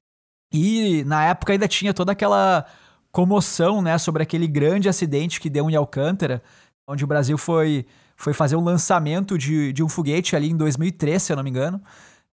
E 0.54 1.04
na 1.06 1.26
época 1.26 1.52
ainda 1.52 1.68
tinha 1.68 1.94
toda 1.94 2.14
aquela 2.14 2.66
comoção, 3.12 3.82
né, 3.82 3.98
sobre 3.98 4.24
aquele 4.24 4.48
grande 4.48 4.88
acidente 4.88 5.42
que 5.42 5.50
deu 5.50 5.70
em 5.70 5.76
Alcântara, 5.76 6.42
onde 6.88 7.04
o 7.04 7.08
Brasil 7.08 7.38
foi, 7.38 7.86
foi 8.22 8.34
fazer 8.34 8.56
um 8.56 8.64
lançamento 8.64 9.38
de, 9.38 9.74
de 9.74 9.84
um 9.84 9.90
foguete 9.90 10.36
ali 10.36 10.52
em 10.52 10.56
2003, 10.56 11.22
se 11.22 11.34
eu 11.34 11.36
não 11.36 11.44
me 11.44 11.50
engano. 11.50 11.82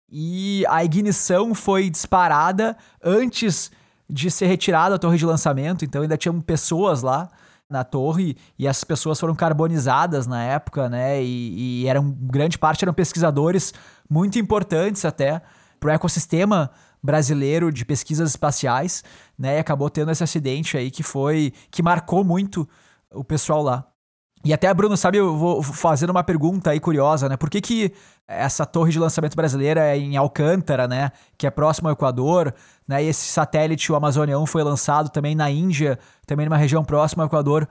E 0.09 0.65
a 0.67 0.83
ignição 0.83 1.53
foi 1.53 1.89
disparada 1.89 2.75
antes 3.03 3.71
de 4.09 4.31
ser 4.31 4.47
retirada 4.47 4.95
a 4.95 4.99
torre 4.99 5.17
de 5.17 5.25
lançamento, 5.25 5.85
então 5.85 6.01
ainda 6.01 6.17
tinham 6.17 6.39
pessoas 6.41 7.01
lá 7.01 7.29
na 7.69 7.83
torre 7.83 8.35
e 8.57 8.67
essas 8.67 8.83
pessoas 8.83 9.19
foram 9.19 9.35
carbonizadas 9.35 10.25
na 10.25 10.43
época, 10.43 10.89
né? 10.89 11.23
E, 11.23 11.83
e 11.83 11.87
eram 11.87 12.11
grande 12.11 12.57
parte 12.57 12.83
eram 12.83 12.93
pesquisadores 12.93 13.73
muito 14.09 14.39
importantes 14.39 15.05
até 15.05 15.41
para 15.79 15.89
o 15.89 15.93
ecossistema 15.93 16.71
brasileiro 17.01 17.71
de 17.71 17.85
pesquisas 17.85 18.31
espaciais, 18.31 19.03
né? 19.37 19.57
E 19.57 19.59
acabou 19.59 19.89
tendo 19.89 20.11
esse 20.11 20.23
acidente 20.23 20.77
aí 20.77 20.89
que 20.89 21.03
foi 21.03 21.53
que 21.69 21.83
marcou 21.83 22.23
muito 22.23 22.67
o 23.11 23.23
pessoal 23.23 23.61
lá. 23.61 23.87
E 24.45 24.53
até, 24.53 24.71
Bruno, 24.75 24.95
sabe, 24.95 25.17
eu 25.17 25.35
vou 25.35 25.63
fazendo 25.63 26.11
uma 26.11 26.23
pergunta 26.23 26.69
aí 26.69 26.79
curiosa, 26.79 27.27
né? 27.27 27.35
Por 27.35 27.49
que, 27.49 27.59
que 27.59 27.91
essa 28.27 28.63
torre 28.63 28.91
de 28.91 28.99
lançamento 28.99 29.35
brasileira 29.35 29.81
é 29.81 29.97
em 29.97 30.15
Alcântara, 30.17 30.87
né? 30.87 31.11
Que 31.35 31.47
é 31.47 31.49
próximo 31.49 31.87
ao 31.87 31.93
Equador, 31.93 32.53
né? 32.87 33.03
E 33.03 33.07
esse 33.07 33.27
satélite, 33.27 33.91
o 33.91 33.95
Amazônia 33.95 34.37
1, 34.37 34.45
foi 34.45 34.61
lançado 34.61 35.09
também 35.09 35.33
na 35.33 35.49
Índia, 35.49 35.97
também 36.27 36.45
numa 36.45 36.57
região 36.57 36.85
próxima 36.85 37.23
ao 37.23 37.27
Equador. 37.27 37.67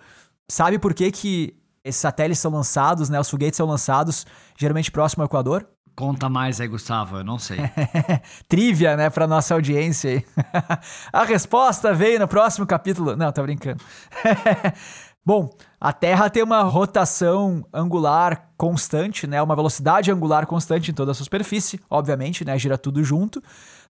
Sabe 0.50 0.76
por 0.76 0.92
que, 0.92 1.12
que 1.12 1.54
esses 1.84 2.00
satélites 2.00 2.40
são 2.40 2.50
lançados, 2.50 3.08
né? 3.08 3.20
Os 3.20 3.30
foguetes 3.30 3.56
são 3.56 3.68
lançados 3.68 4.26
geralmente 4.58 4.90
próximo 4.90 5.22
ao 5.22 5.26
Equador? 5.26 5.64
Conta 5.94 6.28
mais 6.28 6.60
aí, 6.60 6.66
Gustavo, 6.66 7.18
eu 7.18 7.24
não 7.24 7.38
sei. 7.38 7.58
Trivia, 8.48 8.96
né, 8.96 9.10
para 9.10 9.28
nossa 9.28 9.54
audiência 9.54 10.10
aí. 10.10 10.24
A 11.12 11.22
resposta 11.22 11.94
veio 11.94 12.18
no 12.18 12.26
próximo 12.26 12.66
capítulo. 12.66 13.14
Não, 13.14 13.30
tá 13.30 13.40
brincando. 13.40 13.80
Bom, 15.26 15.48
a 15.80 15.90
Terra 15.90 16.28
tem 16.28 16.42
uma 16.42 16.60
rotação 16.62 17.64
angular 17.72 18.50
constante, 18.58 19.26
né? 19.26 19.40
Uma 19.40 19.56
velocidade 19.56 20.12
angular 20.12 20.46
constante 20.46 20.90
em 20.90 20.94
toda 20.94 21.12
a 21.12 21.14
sua 21.14 21.24
superfície, 21.24 21.80
obviamente, 21.88 22.44
né? 22.44 22.58
Gira 22.58 22.76
tudo 22.76 23.02
junto. 23.02 23.42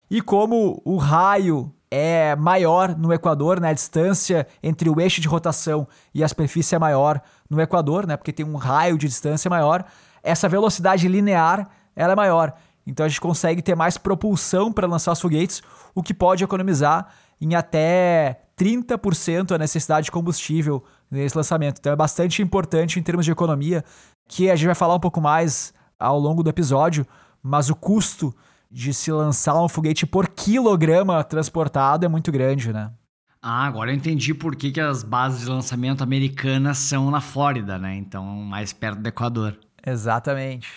E 0.10 0.22
como 0.22 0.82
o 0.84 0.98
raio 0.98 1.74
é 1.90 2.36
maior 2.36 2.98
no 2.98 3.14
Equador, 3.14 3.62
né? 3.62 3.70
A 3.70 3.74
distância 3.74 4.46
entre 4.62 4.90
o 4.90 5.00
eixo 5.00 5.22
de 5.22 5.28
rotação 5.30 5.88
e 6.14 6.22
a 6.22 6.28
superfície 6.28 6.76
é 6.76 6.80
maior 6.80 7.22
no 7.50 7.62
Equador, 7.62 8.06
né? 8.06 8.18
Porque 8.18 8.34
tem 8.34 8.46
um 8.46 8.58
raio 8.58 8.98
de 8.98 9.08
distância 9.08 9.50
maior. 9.50 9.86
Essa 10.22 10.50
velocidade 10.50 11.08
linear 11.08 11.70
ela 11.96 12.12
é 12.12 12.16
maior. 12.16 12.54
Então 12.86 13.06
a 13.06 13.10
gente 13.10 13.22
consegue 13.22 13.62
ter 13.62 13.76
mais 13.76 13.98
propulsão 13.98 14.70
para 14.72 14.86
lançar 14.86 15.14
os 15.14 15.22
foguetes, 15.22 15.62
o 15.96 16.04
que 16.04 16.14
pode 16.14 16.44
economizar 16.44 17.08
em 17.40 17.56
até 17.56 18.42
30% 18.58 19.56
a 19.56 19.58
necessidade 19.58 20.06
de 20.06 20.12
combustível 20.12 20.84
nesse 21.12 21.36
lançamento. 21.36 21.78
Então 21.80 21.92
é 21.92 21.96
bastante 21.96 22.42
importante 22.42 22.98
em 22.98 23.04
termos 23.04 23.26
de 23.26 23.32
economia, 23.32 23.84
que 24.28 24.50
a 24.50 24.56
gente 24.56 24.68
vai 24.68 24.76
falar 24.76 24.96
um 24.96 25.00
pouco 25.00 25.20
mais 25.20 25.74
ao 26.00 26.18
longo 26.18 26.42
do 26.42 26.50
episódio, 26.50 27.06
mas 27.44 27.70
o 27.70 27.76
custo 27.76 28.34
de 28.72 28.94
se 28.94 29.12
lançar 29.12 29.62
um 29.62 29.68
foguete 29.68 30.06
por 30.06 30.30
quilograma 30.30 31.22
transportado 31.24 32.06
é 32.06 32.08
muito 32.08 32.32
grande, 32.32 32.72
né? 32.72 32.90
Ah, 33.42 33.66
agora 33.66 33.92
eu 33.92 33.96
entendi 33.96 34.34
por 34.34 34.56
que, 34.56 34.72
que 34.72 34.80
as 34.80 35.04
bases 35.04 35.42
de 35.42 35.50
lançamento 35.50 36.04
americanas 36.04 36.78
são 36.78 37.10
na 37.10 37.20
Flórida, 37.20 37.78
né? 37.78 37.96
Então, 37.96 38.24
mais 38.24 38.72
perto 38.72 39.00
do 39.00 39.08
Equador. 39.08 39.58
Exatamente. 39.86 40.70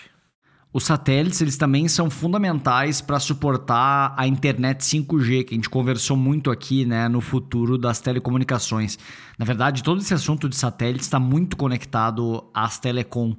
Os 0.75 0.83
satélites 0.83 1.39
eles 1.39 1.55
também 1.55 1.87
são 1.87 2.09
fundamentais 2.09 2.99
para 2.99 3.17
suportar 3.17 4.13
a 4.17 4.27
internet 4.27 4.81
5G, 4.81 5.45
que 5.45 5.53
a 5.53 5.55
gente 5.55 5.69
conversou 5.69 6.17
muito 6.17 6.51
aqui 6.51 6.83
né, 6.83 7.07
no 7.07 7.21
futuro 7.21 7.77
das 7.77 8.01
telecomunicações. 8.01 8.99
Na 9.39 9.45
verdade, 9.45 9.81
todo 9.81 10.01
esse 10.01 10.13
assunto 10.13 10.49
de 10.49 10.55
satélites 10.57 11.05
está 11.05 11.17
muito 11.17 11.55
conectado 11.55 12.43
às 12.53 12.77
telecom. 12.77 13.37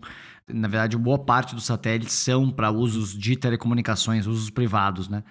Na 0.49 0.67
verdade, 0.67 0.97
boa 0.97 1.19
parte 1.19 1.55
dos 1.55 1.67
satélites 1.67 2.15
são 2.15 2.51
para 2.51 2.71
usos 2.71 3.13
de 3.13 3.37
telecomunicações, 3.37 4.27
usos 4.27 4.49
privados, 4.49 5.07
né? 5.07 5.23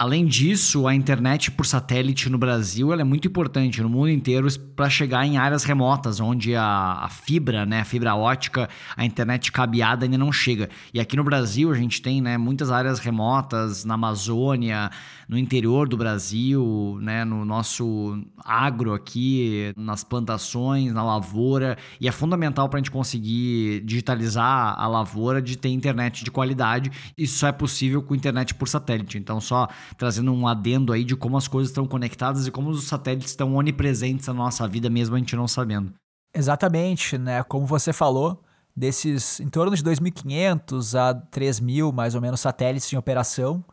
Além 0.00 0.26
disso, 0.26 0.86
a 0.86 0.94
internet 0.94 1.50
por 1.50 1.66
satélite 1.66 2.30
no 2.30 2.38
Brasil 2.38 2.92
é 2.92 3.02
muito 3.02 3.26
importante 3.26 3.82
no 3.82 3.88
mundo 3.88 4.10
inteiro 4.10 4.46
para 4.76 4.88
chegar 4.88 5.26
em 5.26 5.38
áreas 5.38 5.64
remotas, 5.64 6.20
onde 6.20 6.54
a, 6.54 7.00
a, 7.02 7.08
fibra, 7.08 7.66
né, 7.66 7.80
a 7.80 7.84
fibra 7.84 8.14
ótica, 8.14 8.68
a 8.96 9.04
internet 9.04 9.50
cabeada 9.50 10.06
ainda 10.06 10.16
não 10.16 10.30
chega. 10.30 10.70
E 10.94 11.00
aqui 11.00 11.16
no 11.16 11.24
Brasil 11.24 11.72
a 11.72 11.74
gente 11.74 12.00
tem 12.00 12.20
né, 12.20 12.38
muitas 12.38 12.70
áreas 12.70 13.00
remotas, 13.00 13.84
na 13.84 13.94
Amazônia, 13.94 14.88
no 15.28 15.36
interior 15.36 15.88
do 15.88 15.96
Brasil, 15.96 16.96
né, 17.02 17.24
no 17.24 17.44
nosso 17.44 18.24
agro 18.44 18.94
aqui, 18.94 19.74
nas 19.76 20.04
plantações, 20.04 20.92
na 20.92 21.02
lavoura. 21.02 21.76
E 22.00 22.06
é 22.06 22.12
fundamental 22.12 22.68
para 22.68 22.78
a 22.78 22.80
gente 22.80 22.92
conseguir 22.92 23.80
digitalizar 23.84 24.74
a 24.78 24.86
lavoura 24.86 25.42
de 25.42 25.58
ter 25.58 25.70
internet 25.70 26.22
de 26.24 26.30
qualidade. 26.30 26.92
Isso 27.18 27.40
só 27.40 27.48
é 27.48 27.52
possível 27.52 28.00
com 28.00 28.14
internet 28.14 28.54
por 28.54 28.68
satélite. 28.68 29.18
Então, 29.18 29.40
só 29.40 29.68
trazendo 29.96 30.32
um 30.32 30.46
adendo 30.46 30.92
aí 30.92 31.04
de 31.04 31.16
como 31.16 31.36
as 31.36 31.48
coisas 31.48 31.70
estão 31.70 31.86
conectadas 31.86 32.46
e 32.46 32.50
como 32.50 32.70
os 32.70 32.84
satélites 32.84 33.30
estão 33.30 33.54
onipresentes 33.54 34.26
na 34.26 34.34
nossa 34.34 34.66
vida, 34.68 34.90
mesmo 34.90 35.16
a 35.16 35.18
gente 35.18 35.36
não 35.36 35.48
sabendo. 35.48 35.92
Exatamente, 36.34 37.16
né? 37.16 37.42
Como 37.42 37.66
você 37.66 37.92
falou, 37.92 38.42
desses 38.76 39.40
em 39.40 39.48
torno 39.48 39.74
de 39.74 39.82
2.500 39.82 40.98
a 40.98 41.14
3.000 41.14 41.92
mais 41.92 42.14
ou 42.14 42.20
menos 42.20 42.40
satélites 42.40 42.92
em 42.92 42.96
operação, 42.96 43.64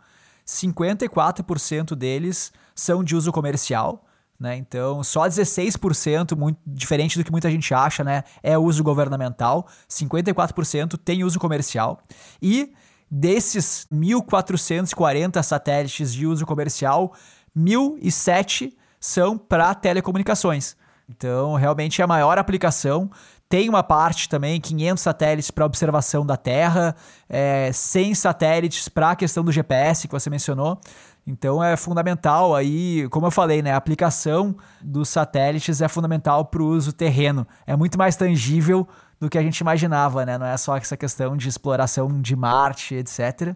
54% 0.46 1.96
deles 1.96 2.52
são 2.74 3.04
de 3.04 3.16
uso 3.16 3.32
comercial. 3.32 4.06
Né? 4.38 4.58
Então, 4.58 5.02
só 5.02 5.28
16%, 5.28 6.36
muito 6.36 6.60
diferente 6.68 7.18
do 7.18 7.24
que 7.24 7.32
muita 7.32 7.50
gente 7.50 7.74
acha, 7.74 8.04
né? 8.04 8.24
é 8.44 8.58
uso 8.58 8.84
governamental, 8.84 9.66
54% 9.90 10.98
tem 10.98 11.24
uso 11.24 11.40
comercial. 11.40 12.02
E 12.42 12.74
Desses 13.10 13.88
1.440 13.94 15.42
satélites 15.44 16.14
de 16.14 16.26
uso 16.26 16.46
comercial, 16.46 17.14
1.007 17.56 18.74
são 19.00 19.38
para 19.38 19.74
telecomunicações. 19.76 20.76
Então, 21.08 21.54
realmente 21.54 22.02
é 22.02 22.04
a 22.04 22.08
maior 22.08 22.38
aplicação. 22.38 23.10
Tem 23.48 23.70
uma 23.70 23.84
parte 23.84 24.28
também, 24.28 24.60
500 24.60 25.04
satélites 25.04 25.52
para 25.52 25.66
observação 25.66 26.26
da 26.26 26.36
Terra, 26.36 26.96
é, 27.30 27.72
100 27.72 28.16
satélites 28.16 28.90
para 28.90 29.12
a 29.12 29.16
questão 29.16 29.44
do 29.44 29.52
GPS 29.52 30.08
que 30.08 30.14
você 30.14 30.30
mencionou. 30.30 30.80
Então 31.28 31.64
é 31.64 31.76
fundamental 31.76 32.56
aí, 32.56 33.08
como 33.10 33.26
eu 33.26 33.32
falei, 33.32 33.62
né, 33.62 33.72
a 33.72 33.78
aplicação 33.78 34.56
dos 34.80 35.10
satélites 35.10 35.82
é 35.82 35.88
fundamental 35.88 36.46
para 36.46 36.62
o 36.62 36.68
uso 36.68 36.94
terreno. 36.94 37.48
É 37.66 37.76
muito 37.76 37.98
mais 37.98 38.16
tangível 38.16 38.88
do 39.20 39.30
que 39.30 39.38
a 39.38 39.42
gente 39.42 39.60
imaginava, 39.60 40.26
né? 40.26 40.38
Não 40.38 40.46
é 40.46 40.58
só 40.58 40.76
essa 40.78 40.98
questão 40.98 41.38
de 41.38 41.50
exploração 41.50 42.22
de 42.22 42.36
Marte, 42.36 42.96
etc. 42.96 43.56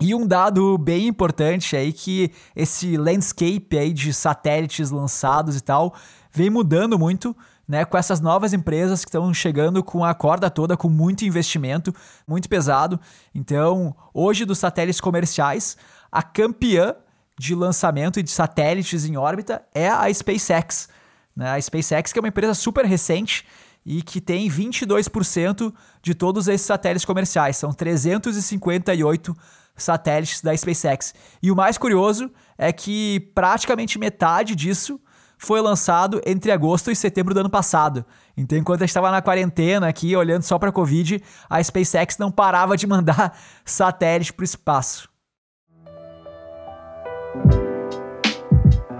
E 0.00 0.14
um 0.14 0.26
dado 0.26 0.78
bem 0.78 1.06
importante 1.06 1.76
aí 1.76 1.92
que 1.92 2.32
esse 2.56 2.96
landscape 2.96 3.76
aí 3.76 3.92
de 3.92 4.14
satélites 4.14 4.90
lançados 4.90 5.56
e 5.56 5.60
tal 5.60 5.94
vem 6.32 6.48
mudando 6.48 6.98
muito, 6.98 7.36
né, 7.68 7.84
com 7.84 7.98
essas 7.98 8.18
novas 8.18 8.54
empresas 8.54 9.04
que 9.04 9.10
estão 9.10 9.32
chegando 9.34 9.84
com 9.84 10.02
a 10.02 10.14
corda 10.14 10.48
toda, 10.48 10.76
com 10.76 10.88
muito 10.88 11.24
investimento, 11.24 11.94
muito 12.26 12.48
pesado. 12.48 12.98
Então, 13.34 13.94
hoje 14.14 14.46
dos 14.46 14.58
satélites 14.58 15.00
comerciais, 15.02 15.76
a 16.10 16.22
campeã 16.22 16.94
de 17.38 17.54
lançamento 17.54 18.22
de 18.22 18.30
satélites 18.30 19.04
em 19.04 19.16
órbita 19.18 19.62
é 19.74 19.88
a 19.88 20.12
SpaceX. 20.12 20.88
Né? 21.36 21.50
A 21.50 21.60
SpaceX 21.60 22.10
que 22.12 22.18
é 22.18 22.22
uma 22.22 22.28
empresa 22.28 22.54
super 22.54 22.86
recente 22.86 23.46
e 23.90 24.02
que 24.02 24.20
tem 24.20 24.48
22% 24.48 25.74
de 26.00 26.14
todos 26.14 26.46
esses 26.46 26.64
satélites 26.64 27.04
comerciais. 27.04 27.56
São 27.56 27.72
358 27.72 29.36
satélites 29.74 30.40
da 30.42 30.56
SpaceX. 30.56 31.12
E 31.42 31.50
o 31.50 31.56
mais 31.56 31.76
curioso 31.76 32.30
é 32.56 32.72
que 32.72 33.18
praticamente 33.34 33.98
metade 33.98 34.54
disso 34.54 35.00
foi 35.36 35.60
lançado 35.60 36.20
entre 36.24 36.52
agosto 36.52 36.92
e 36.92 36.94
setembro 36.94 37.34
do 37.34 37.40
ano 37.40 37.50
passado. 37.50 38.06
Então, 38.36 38.56
enquanto 38.56 38.82
gente 38.82 38.90
estava 38.90 39.10
na 39.10 39.20
quarentena 39.20 39.88
aqui, 39.88 40.14
olhando 40.14 40.44
só 40.44 40.56
para 40.56 40.68
a 40.68 40.72
Covid, 40.72 41.20
a 41.48 41.60
SpaceX 41.60 42.16
não 42.16 42.30
parava 42.30 42.76
de 42.76 42.86
mandar 42.86 43.36
satélite 43.66 44.32
para 44.32 44.42
o 44.42 44.44
espaço. 44.44 45.09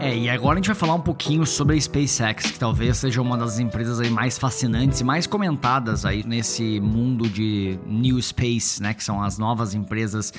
É, 0.03 0.17
e 0.17 0.31
agora 0.31 0.55
a 0.55 0.57
gente 0.57 0.67
vai 0.69 0.75
falar 0.75 0.95
um 0.95 1.01
pouquinho 1.01 1.45
sobre 1.45 1.77
a 1.77 1.81
SpaceX, 1.81 2.53
que 2.53 2.59
talvez 2.59 2.97
seja 2.97 3.21
uma 3.21 3.37
das 3.37 3.59
empresas 3.59 4.01
aí 4.01 4.09
mais 4.09 4.39
fascinantes 4.39 5.03
e 5.03 5.05
mais 5.05 5.27
comentadas 5.27 6.07
aí 6.07 6.25
nesse 6.27 6.81
mundo 6.81 7.29
de 7.29 7.79
New 7.87 8.21
Space, 8.23 8.83
né, 8.83 8.95
que 8.95 9.05
são 9.05 9.23
as 9.23 9.37
novas 9.37 9.75
empresas 9.75 10.33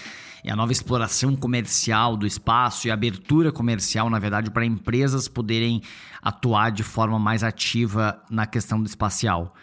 e 0.43 0.49
a 0.49 0.55
nova 0.55 0.71
exploração 0.71 1.35
comercial 1.35 2.17
do 2.17 2.25
espaço 2.25 2.87
e 2.87 2.91
abertura 2.91 3.51
comercial, 3.51 4.09
na 4.09 4.17
verdade, 4.17 4.49
para 4.49 4.65
empresas 4.65 5.27
poderem 5.27 5.83
atuar 6.23 6.71
de 6.71 6.81
forma 6.81 7.19
mais 7.19 7.43
ativa 7.43 8.19
na 8.31 8.47
questão 8.47 8.81
do 8.81 8.87
espacial. 8.87 9.53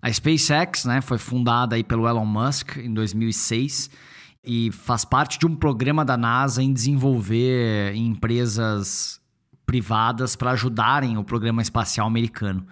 A 0.00 0.12
SpaceX 0.12 0.84
né, 0.84 1.00
foi 1.00 1.18
fundada 1.18 1.74
aí 1.74 1.82
pelo 1.82 2.06
Elon 2.06 2.24
Musk 2.24 2.76
em 2.76 2.94
2006 2.94 3.90
e 4.44 4.70
faz 4.70 5.04
parte 5.04 5.40
de 5.40 5.46
um 5.46 5.56
programa 5.56 6.04
da 6.04 6.16
NASA 6.16 6.62
em 6.62 6.72
desenvolver 6.72 7.96
empresas 7.96 9.19
privadas 9.70 10.34
para 10.34 10.50
ajudarem 10.50 11.16
o 11.16 11.22
programa 11.22 11.62
espacial 11.62 12.04
americano 12.04 12.66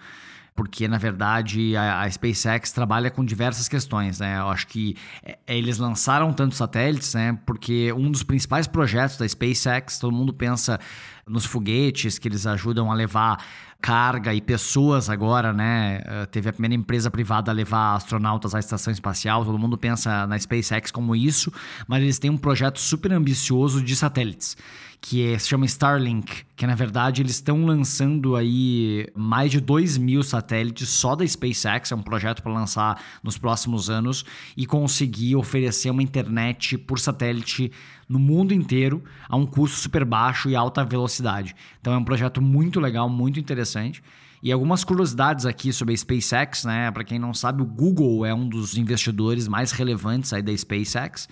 porque 0.53 0.89
na 0.89 0.97
verdade 0.97 1.73
a, 1.77 2.01
a, 2.01 2.11
SpaceX 2.11 2.73
trabalha 2.73 3.09
com 3.09 3.23
diversas 3.23 3.69
questões, 3.69 4.19
né? 4.19 4.39
Eu 4.39 4.49
acho 4.49 4.67
que 4.67 4.93
é, 5.23 5.37
eles 5.47 5.77
lançaram 5.77 6.33
tantos 6.33 6.57
satélites, 6.57 7.13
né? 7.13 7.39
Porque 7.45 7.93
um 7.93 8.11
dos 8.11 8.23
principais 8.23 8.67
projetos 8.67 9.15
da 9.15 9.25
SpaceX, 9.25 9.99
todo 9.99 10.11
mundo 10.11 10.33
pensa 10.33 10.77
nos 11.25 11.45
foguetes 11.45 12.19
que 12.19 12.27
eles 12.27 12.45
ajudam 12.45 12.91
a 12.91 12.93
levar 12.93 13.41
carga 13.79 14.33
e 14.33 14.41
pessoas 14.41 15.09
agora, 15.09 15.53
né? 15.53 16.01
Eh, 16.05 16.25
teve 16.25 16.49
a 16.49 16.51
primeira 16.51 16.75
empresa 16.75 17.09
privada 17.09 17.49
a 17.49 17.53
levar 17.53 17.95
astronautas 17.95 18.53
à 18.53 18.59
estação 18.59 18.91
espacial. 18.91 19.45
Todo 19.45 19.57
mundo 19.57 19.77
pensa 19.77 20.27
na 20.27 20.37
SpaceX 20.37 20.91
como 20.91 21.15
isso, 21.15 21.53
mas 21.87 22.03
eles 22.03 22.19
têm 22.19 22.29
um 22.29 22.37
projeto 22.37 22.79
super 22.81 23.13
ambicioso 23.13 23.81
de 23.81 23.95
satélites 23.95 24.57
que 25.01 25.25
é, 25.25 25.39
se 25.39 25.47
chama 25.47 25.65
Starlink, 25.65 26.43
que 26.55 26.67
na 26.67 26.75
verdade 26.75 27.21
eles 27.21 27.35
estão 27.35 27.65
lançando 27.65 28.35
aí 28.35 29.07
mais 29.15 29.51
de 29.51 29.61
2 29.61 29.97
mil 29.97 30.21
satélites 30.23 30.89
só 30.89 31.15
da 31.15 31.25
SpaceX, 31.25 31.91
é 31.91 31.95
um 31.95 32.01
projeto 32.01 32.43
para 32.43 32.51
lançar 32.51 33.01
nos 33.23 33.37
próximos 33.37 33.89
anos 33.89 34.25
e 34.57 34.65
conseguir 34.65 35.35
oferecer 35.35 35.89
uma 35.89 36.03
internet 36.03 36.77
por 36.77 36.99
satélite 36.99 37.71
no 38.07 38.19
mundo 38.19 38.53
inteiro 38.53 39.03
a 39.27 39.37
um 39.37 39.45
custo 39.45 39.77
super 39.77 40.03
baixo 40.03 40.49
e 40.49 40.55
alta 40.55 40.83
velocidade. 40.83 41.55
Então 41.79 41.93
é 41.93 41.97
um 41.97 42.03
projeto 42.03 42.41
muito 42.41 42.79
legal, 42.79 43.09
muito 43.09 43.39
interessante. 43.39 44.03
E 44.41 44.51
algumas 44.51 44.83
curiosidades 44.83 45.45
aqui 45.45 45.71
sobre 45.73 45.93
a 45.93 45.97
SpaceX, 45.97 46.63
né? 46.63 46.89
Para 46.91 47.03
quem 47.03 47.19
não 47.19 47.33
sabe, 47.33 47.61
o 47.61 47.65
Google 47.65 48.25
é 48.25 48.33
um 48.33 48.47
dos 48.47 48.77
investidores 48.77 49.49
mais 49.49 49.71
relevantes 49.71 50.31
aí 50.31 50.41
da 50.41 50.55
SpaceX 50.55 51.27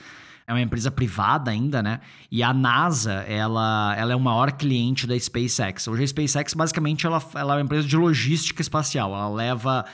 é 0.48 0.54
uma 0.54 0.62
empresa 0.62 0.90
privada 0.90 1.52
ainda, 1.52 1.84
né? 1.84 2.00
E 2.32 2.42
a 2.42 2.54
NASA, 2.54 3.16
ela, 3.28 3.94
ela 3.98 4.14
é 4.14 4.16
o 4.16 4.20
maior 4.20 4.54
cliente 4.54 5.06
da 5.06 5.20
SpaceX. 5.20 5.90
Hoje 5.90 6.04
a 6.04 6.08
SpaceX, 6.08 6.54
basicamente, 6.54 7.06
ela, 7.06 7.22
ela 7.36 7.54
é 7.54 7.58
uma 7.58 7.64
empresa 7.64 7.86
de 7.86 7.98
logística 7.98 8.62
espacial. 8.62 9.14
Ela 9.14 9.28
leva 9.28 9.86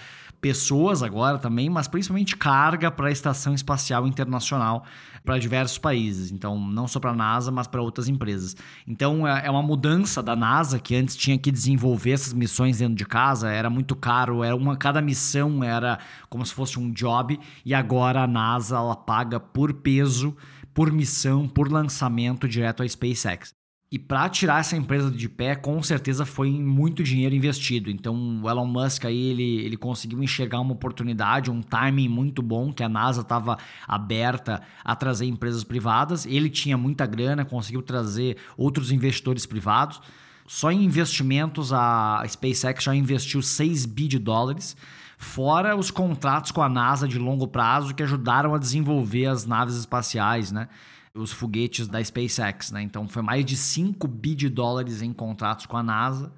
pessoas 0.44 1.02
agora 1.02 1.38
também, 1.38 1.70
mas 1.70 1.88
principalmente 1.88 2.36
carga 2.36 2.92
para 2.92 3.08
a 3.08 3.12
Estação 3.12 3.54
Espacial 3.54 4.06
Internacional 4.06 4.84
para 5.24 5.40
diversos 5.40 5.78
países. 5.78 6.34
Então, 6.34 6.60
não 6.60 6.86
só 6.86 7.00
para 7.00 7.12
a 7.12 7.16
NASA, 7.16 7.50
mas 7.50 7.66
para 7.66 7.82
outras 7.82 8.10
empresas. 8.10 8.54
Então, 8.86 9.26
é, 9.26 9.46
é 9.46 9.50
uma 9.50 9.64
mudança 9.64 10.22
da 10.22 10.36
NASA 10.36 10.80
que 10.80 10.98
antes 10.98 11.16
tinha 11.16 11.38
que 11.38 11.50
desenvolver 11.50 12.12
essas 12.12 12.34
missões 12.34 12.80
dentro 12.80 12.96
de 12.96 13.06
casa, 13.06 13.50
era 13.50 13.70
muito 13.70 13.96
caro, 13.96 14.44
era 14.44 14.54
uma 14.54 14.76
cada 14.76 15.02
missão 15.02 15.64
era 15.64 15.98
como 16.30 16.46
se 16.46 16.54
fosse 16.54 16.78
um 16.78 16.92
job 16.92 17.40
e 17.64 17.74
agora 17.74 18.24
a 18.24 18.28
NASA 18.28 18.76
ela 18.76 18.98
paga 18.98 19.40
por 19.40 19.74
peso, 19.74 20.36
por 20.74 20.92
missão, 20.92 21.48
por 21.48 21.72
lançamento 21.72 22.50
direto 22.50 22.84
à 22.84 22.88
SpaceX. 22.90 23.63
E 23.94 24.00
para 24.00 24.28
tirar 24.28 24.60
essa 24.60 24.76
empresa 24.76 25.12
de 25.12 25.30
pé, 25.30 25.54
com 25.54 25.80
certeza 25.84 26.26
foi 26.26 26.50
muito 26.50 27.04
dinheiro 27.04 27.36
investido. 27.36 27.92
Então, 27.92 28.42
o 28.42 28.50
Elon 28.50 28.66
Musk 28.66 29.06
aí, 29.06 29.30
ele, 29.30 29.58
ele 29.64 29.78
conseguiu 29.78 30.24
enxergar 30.24 30.62
uma 30.62 30.74
oportunidade, 30.74 31.52
um 31.52 31.62
timing 31.62 32.10
muito 32.10 32.42
bom, 32.42 32.74
que 32.74 32.82
a 32.82 32.90
NASA 32.90 33.22
estava 33.22 33.56
aberta 33.88 34.64
a 34.84 34.96
trazer 34.96 35.28
empresas 35.28 35.64
privadas. 35.64 36.26
Ele 36.26 36.50
tinha 36.50 36.76
muita 36.76 37.06
grana, 37.06 37.46
conseguiu 37.46 37.84
trazer 37.84 38.38
outros 38.58 38.92
investidores 38.92 39.46
privados. 39.46 40.02
Só 40.48 40.72
em 40.72 40.84
investimentos, 40.84 41.72
a 41.72 42.24
SpaceX 42.28 42.86
já 42.86 42.96
investiu 42.96 43.44
6 43.44 43.86
bi 43.86 44.08
de 44.08 44.18
dólares, 44.18 44.76
fora 45.20 45.76
os 45.76 45.92
contratos 45.92 46.50
com 46.50 46.64
a 46.64 46.68
NASA 46.68 47.08
de 47.08 47.20
longo 47.20 47.48
prazo 47.48 47.94
que 47.94 48.02
ajudaram 48.02 48.56
a 48.56 48.58
desenvolver 48.58 49.28
as 49.28 49.46
naves 49.46 49.76
espaciais, 49.76 50.52
né? 50.52 50.68
Os 51.16 51.32
foguetes 51.32 51.88
da 51.88 52.04
SpaceX, 52.04 52.72
né? 52.72 52.82
Então 52.82 53.08
foi 53.08 53.22
mais 53.22 53.46
de 53.46 53.56
5 53.56 54.08
bi 54.08 54.34
de 54.34 54.50
dólares 54.50 55.02
em 55.02 55.14
contratos 55.14 55.66
com 55.66 55.78
a 55.78 55.84
NASA 55.84 56.34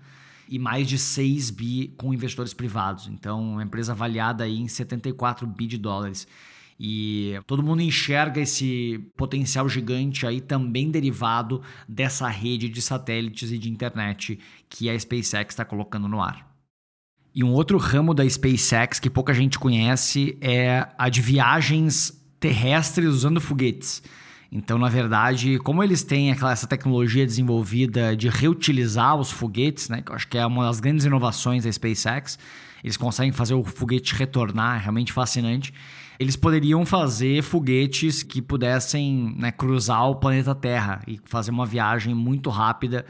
e 0.50 0.60
mais 0.60 0.88
de 0.88 0.98
6 0.98 1.50
bi 1.52 1.94
com 1.98 2.14
investidores 2.14 2.54
privados. 2.54 3.08
Então, 3.08 3.54
uma 3.54 3.64
empresa 3.64 3.94
avaliada 3.94 4.44
aí 4.44 4.60
em 4.60 4.68
74 4.68 5.48
bi 5.48 5.66
de 5.66 5.78
dólares. 5.78 6.28
E 6.78 7.40
todo 7.48 7.64
mundo 7.64 7.82
enxerga 7.82 8.42
esse 8.42 9.00
potencial 9.16 9.68
gigante 9.70 10.28
aí 10.28 10.42
também 10.42 10.92
derivado 10.92 11.62
dessa 11.88 12.28
rede 12.28 12.68
de 12.68 12.82
satélites 12.82 13.50
e 13.52 13.58
de 13.58 13.72
internet 13.72 14.38
que 14.70 14.90
a 14.90 15.00
SpaceX 15.00 15.54
está 15.54 15.64
colocando 15.64 16.10
no 16.10 16.22
ar. 16.22 16.54
E 17.34 17.44
um 17.44 17.52
outro 17.54 17.78
ramo 17.78 18.14
da 18.14 18.28
SpaceX 18.30 19.00
que 19.00 19.10
pouca 19.10 19.34
gente 19.34 19.58
conhece 19.58 20.38
é 20.42 20.88
a 20.98 21.08
de 21.08 21.22
viagens 21.22 22.22
terrestres 22.42 23.08
usando 23.08 23.40
foguetes. 23.40 24.04
Então, 24.58 24.78
na 24.78 24.88
verdade, 24.88 25.60
como 25.60 25.84
eles 25.84 26.02
têm 26.02 26.32
aquela, 26.32 26.54
essa 26.54 26.66
tecnologia 26.66 27.26
desenvolvida 27.26 28.16
de 28.16 28.30
reutilizar 28.30 29.14
os 29.18 29.30
foguetes, 29.30 29.90
né, 29.90 30.02
que 30.02 30.10
eu 30.10 30.16
acho 30.16 30.30
que 30.30 30.38
é 30.38 30.46
uma 30.46 30.64
das 30.64 30.80
grandes 30.80 31.04
inovações 31.04 31.66
da 31.66 31.72
SpaceX, 31.74 32.40
eles 32.82 32.96
conseguem 32.96 33.34
fazer 33.34 33.54
o 33.54 33.66
foguete 33.66 34.16
retornar, 34.16 34.78
é 34.78 34.80
realmente 34.80 35.12
fascinante. 35.12 35.74
Eles 36.18 36.38
poderiam 36.38 36.86
fazer 36.86 37.44
foguetes 37.44 38.24
que 38.24 38.42
pudessem 38.42 39.36
né, 39.38 39.52
cruzar 39.52 40.10
o 40.10 40.16
planeta 40.16 40.56
Terra 40.56 41.02
e 41.06 41.20
fazer 41.26 41.52
uma 41.52 41.66
viagem 41.66 42.16
muito 42.16 42.50
rápida 42.50 43.06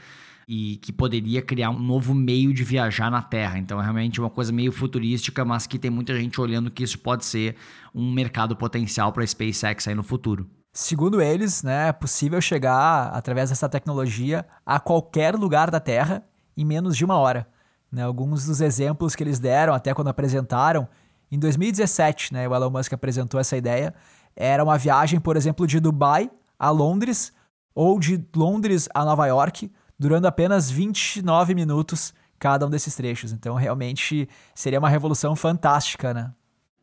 e 0.48 0.78
que 0.78 0.92
poderia 0.92 1.44
criar 1.44 1.70
um 1.70 1.80
novo 1.80 2.16
meio 2.16 2.56
de 2.56 2.64
viajar 2.64 3.12
na 3.12 3.22
Terra. 3.22 3.60
Então, 3.60 3.80
é 3.80 3.84
realmente 3.84 4.20
uma 4.20 4.32
coisa 4.32 4.52
meio 4.52 4.72
futurística, 4.72 5.46
mas 5.46 5.68
que 5.68 5.78
tem 5.78 5.92
muita 5.92 6.20
gente 6.20 6.42
olhando 6.42 6.72
que 6.72 6.84
isso 6.84 6.98
pode 6.98 7.24
ser 7.24 7.56
um 7.94 8.12
mercado 8.12 8.56
potencial 8.56 9.14
para 9.14 9.24
a 9.24 9.28
SpaceX 9.28 9.88
aí 9.88 9.94
no 9.94 10.02
futuro. 10.02 10.50
Segundo 10.78 11.22
eles, 11.22 11.64
né, 11.64 11.88
é 11.88 11.94
possível 11.94 12.42
chegar, 12.42 13.08
através 13.14 13.50
dessa 13.50 13.70
tecnologia, 13.70 14.46
a 14.66 14.78
qualquer 14.78 15.34
lugar 15.34 15.72
da 15.72 15.80
Terra 15.80 16.22
em 16.58 16.66
menos 16.66 16.98
de 16.98 17.06
uma 17.06 17.18
hora. 17.18 17.48
Né, 17.90 18.04
alguns 18.04 18.46
dos 18.46 18.60
exemplos 18.60 19.16
que 19.16 19.24
eles 19.24 19.40
deram, 19.40 19.74
até 19.74 19.94
quando 19.94 20.10
apresentaram, 20.10 20.86
em 21.32 21.40
2017, 21.40 22.34
né, 22.34 22.46
o 22.46 22.54
Elon 22.54 22.70
Musk 22.70 22.92
apresentou 22.92 23.40
essa 23.40 23.56
ideia, 23.56 23.96
era 24.36 24.62
uma 24.62 24.78
viagem, 24.78 25.18
por 25.18 25.38
exemplo, 25.38 25.66
de 25.66 25.80
Dubai 25.80 26.30
a 26.60 26.70
Londres 26.72 27.32
ou 27.74 27.98
de 27.98 28.22
Londres 28.36 28.90
a 28.94 29.06
Nova 29.06 29.26
York, 29.28 29.72
durando 29.98 30.26
apenas 30.26 30.70
29 30.70 31.56
minutos 31.56 32.14
cada 32.38 32.68
um 32.68 32.70
desses 32.70 32.94
trechos. 32.94 33.32
Então, 33.32 33.56
realmente 33.56 34.28
seria 34.54 34.80
uma 34.80 34.90
revolução 34.90 35.38
fantástica, 35.38 36.14
né? 36.14 36.34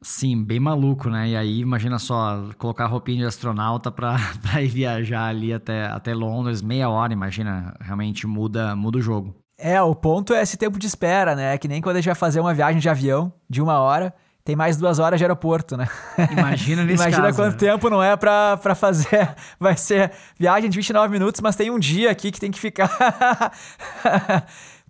Sim, 0.02 0.42
bem 0.42 0.58
maluco, 0.58 1.08
né? 1.08 1.28
E 1.28 1.36
aí, 1.36 1.60
imagina 1.60 1.96
só, 1.98 2.48
colocar 2.58 2.86
roupinha 2.86 3.18
de 3.18 3.26
astronauta 3.26 3.90
para 3.90 4.18
ir 4.60 4.68
viajar 4.68 5.26
ali 5.28 5.54
até, 5.54 5.86
até 5.86 6.12
Londres, 6.12 6.60
meia 6.60 6.90
hora, 6.90 7.12
imagina, 7.12 7.72
realmente 7.80 8.26
muda, 8.26 8.74
muda 8.74 8.98
o 8.98 9.02
jogo. 9.02 9.34
É, 9.56 9.80
o 9.80 9.94
ponto 9.94 10.34
é 10.34 10.42
esse 10.42 10.56
tempo 10.56 10.76
de 10.76 10.88
espera, 10.88 11.36
né? 11.36 11.56
Que 11.56 11.68
nem 11.68 11.80
quando 11.80 11.96
a 11.96 12.00
gente 12.00 12.06
vai 12.06 12.16
fazer 12.16 12.40
uma 12.40 12.52
viagem 12.52 12.80
de 12.80 12.88
avião 12.88 13.32
de 13.48 13.62
uma 13.62 13.78
hora, 13.78 14.12
tem 14.44 14.56
mais 14.56 14.76
duas 14.76 14.98
horas 14.98 15.20
de 15.20 15.24
aeroporto, 15.24 15.76
né? 15.76 15.88
Imagina 16.32 16.82
nesse 16.84 17.00
Imagina 17.00 17.22
caso, 17.26 17.36
quanto 17.36 17.52
né? 17.52 17.70
tempo 17.70 17.88
não 17.88 18.02
é 18.02 18.16
pra, 18.16 18.56
pra 18.56 18.74
fazer. 18.74 19.32
Vai 19.60 19.76
ser 19.76 20.10
viagem 20.36 20.68
de 20.68 20.76
29 20.76 21.12
minutos, 21.12 21.40
mas 21.40 21.54
tem 21.54 21.70
um 21.70 21.78
dia 21.78 22.10
aqui 22.10 22.32
que 22.32 22.40
tem 22.40 22.50
que 22.50 22.58
ficar 22.58 23.52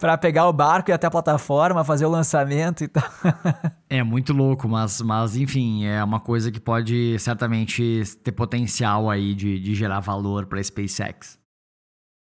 para 0.03 0.19
pegar 0.19 0.49
o 0.49 0.53
barco 0.53 0.91
e 0.91 0.93
até 0.93 1.07
a 1.07 1.11
plataforma, 1.13 1.85
fazer 1.85 2.05
o 2.05 2.11
lançamento 2.11 2.83
e 2.83 2.89
tal. 2.89 3.09
é 3.89 4.03
muito 4.03 4.33
louco, 4.33 4.69
mas, 4.69 5.01
mas 5.01 5.37
enfim, 5.37 5.85
é 5.85 6.03
uma 6.03 6.19
coisa 6.19 6.51
que 6.51 6.59
pode 6.59 7.17
certamente 7.21 8.03
ter 8.25 8.33
potencial 8.33 9.09
aí 9.09 9.33
de, 9.33 9.61
de 9.61 9.77
gerar 9.77 10.01
valor 10.01 10.47
para 10.47 10.59
a 10.59 10.65
SpaceX. 10.65 11.39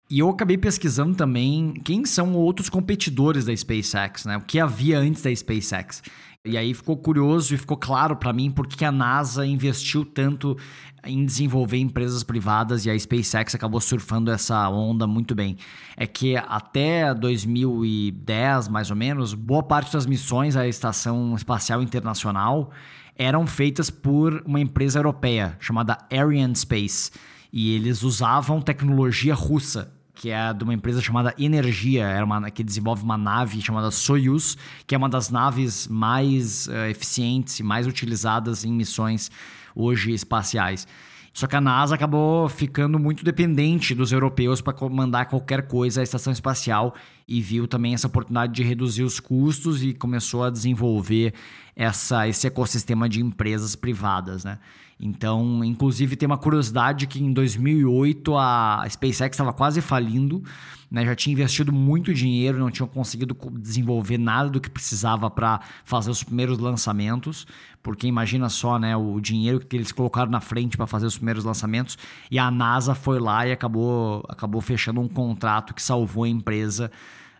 E 0.09 0.21
eu 0.21 0.29
acabei 0.29 0.57
pesquisando 0.57 1.17
também 1.17 1.75
quem 1.85 2.05
são 2.05 2.35
outros 2.35 2.71
competidores 2.71 3.47
da 3.47 3.57
SpaceX, 3.57 4.27
né? 4.27 4.37
O 4.37 4.43
que 4.43 4.61
havia 4.61 5.01
antes 5.01 5.21
da 5.21 5.35
SpaceX. 5.35 6.05
E 6.45 6.59
aí 6.59 6.75
ficou 6.75 6.97
curioso 6.97 7.55
e 7.55 7.57
ficou 7.57 7.77
claro 7.77 8.17
para 8.17 8.33
mim 8.33 8.51
por 8.51 8.67
que 8.67 8.85
a 8.85 8.91
NASA 8.91 9.47
investiu 9.47 10.05
tanto 10.05 10.59
em 11.05 11.25
desenvolver 11.25 11.79
empresas 11.79 12.25
privadas 12.25 12.85
e 12.85 12.91
a 12.91 12.99
SpaceX 12.99 13.55
acabou 13.55 13.81
surfando 13.81 14.29
essa 14.29 14.69
onda 14.69 15.07
muito 15.07 15.37
bem. 15.37 15.57
É 15.97 16.05
que 16.05 16.37
até 16.37 17.15
2010, 17.15 18.67
mais 18.67 18.91
ou 18.91 18.97
menos, 18.97 19.35
boa 19.35 19.63
parte 19.63 19.93
das 19.93 20.05
missões 20.05 20.57
à 20.57 20.67
Estação 20.67 21.33
Espacial 21.37 21.81
Internacional 21.81 22.73
eram 23.17 23.47
feitas 23.47 23.89
por 23.89 24.43
uma 24.45 24.59
empresa 24.59 24.99
europeia 24.99 25.57
chamada 25.61 25.97
Ariane 26.11 26.57
Space. 26.57 27.13
E 27.53 27.73
eles 27.77 28.03
usavam 28.03 28.61
tecnologia 28.61 29.35
russa 29.35 29.93
que 30.23 30.31
é 30.31 30.55
de 30.55 30.63
uma 30.63 30.73
empresa 30.73 31.01
chamada 31.01 31.35
Energia, 31.37 32.05
era 32.05 32.25
uma, 32.25 32.49
que 32.49 32.63
desenvolve 32.63 33.03
uma 33.03 33.19
nave 33.19 33.61
chamada 33.61 33.91
Soyuz, 33.91 34.57
que 34.87 34.95
é 34.95 34.99
uma 34.99 35.09
das 35.09 35.31
naves 35.31 35.89
mais 35.89 36.69
uh, 36.69 36.87
eficientes 36.89 37.59
e 37.59 37.65
mais 37.65 37.89
utilizadas 37.89 38.65
em 38.65 38.73
missões 38.73 39.33
hoje 39.75 40.13
espaciais. 40.13 40.87
Só 41.33 41.49
que 41.49 41.57
a 41.57 41.61
NASA 41.61 41.97
acabou 41.97 42.49
ficando 42.49 43.01
muito 43.01 43.25
dependente 43.25 43.97
dos 43.97 44.13
europeus 44.13 44.61
para 44.61 44.73
comandar 44.73 45.27
qualquer 45.27 45.67
coisa 45.67 46.03
à 46.03 46.05
estação 46.05 46.33
espacial 46.33 46.95
e 47.27 47.41
viu 47.41 47.67
também 47.67 47.93
essa 47.93 48.07
oportunidade 48.07 48.53
de 48.53 48.63
reduzir 48.63 49.03
os 49.03 49.19
custos 49.19 49.83
e 49.83 49.93
começou 49.93 50.45
a 50.45 50.51
desenvolver 50.51 51.35
essa, 51.75 52.29
esse 52.29 52.47
ecossistema 52.47 53.09
de 53.09 53.21
empresas 53.21 53.75
privadas, 53.75 54.45
né? 54.45 54.61
Então, 55.05 55.65
inclusive, 55.65 56.15
tem 56.15 56.29
uma 56.29 56.39
curiosidade 56.39 57.09
que 57.09 57.21
em 57.21 57.33
2008 57.33 58.37
a 58.39 58.85
SpaceX 58.89 59.35
estava 59.35 59.53
quase 59.53 59.81
falindo, 59.81 60.45
né? 60.89 61.05
já 61.05 61.17
tinha 61.17 61.33
investido 61.33 61.73
muito 61.73 62.15
dinheiro, 62.15 62.57
não 62.57 62.71
tinha 62.71 62.87
conseguido 62.87 63.37
desenvolver 63.59 64.17
nada 64.17 64.49
do 64.49 64.61
que 64.61 64.71
precisava 64.71 65.29
para 65.29 65.61
fazer 65.85 66.09
os 66.09 66.23
primeiros 66.23 66.57
lançamentos, 66.59 67.49
porque 67.83 68.07
imagina 68.07 68.49
só 68.49 68.79
né, 68.79 68.97
o 68.97 69.19
dinheiro 69.19 69.59
que 69.59 69.75
eles 69.75 69.91
colocaram 69.91 70.31
na 70.31 70.41
frente 70.41 70.77
para 70.77 70.87
fazer 70.87 71.07
os 71.07 71.17
primeiros 71.17 71.43
lançamentos, 71.43 71.99
e 72.31 72.39
a 72.39 72.49
NASA 72.49 72.95
foi 72.95 73.19
lá 73.19 73.45
e 73.45 73.51
acabou, 73.51 74.25
acabou 74.29 74.61
fechando 74.61 75.01
um 75.01 75.09
contrato 75.09 75.75
que 75.75 75.83
salvou 75.83 76.23
a 76.23 76.29
empresa 76.29 76.93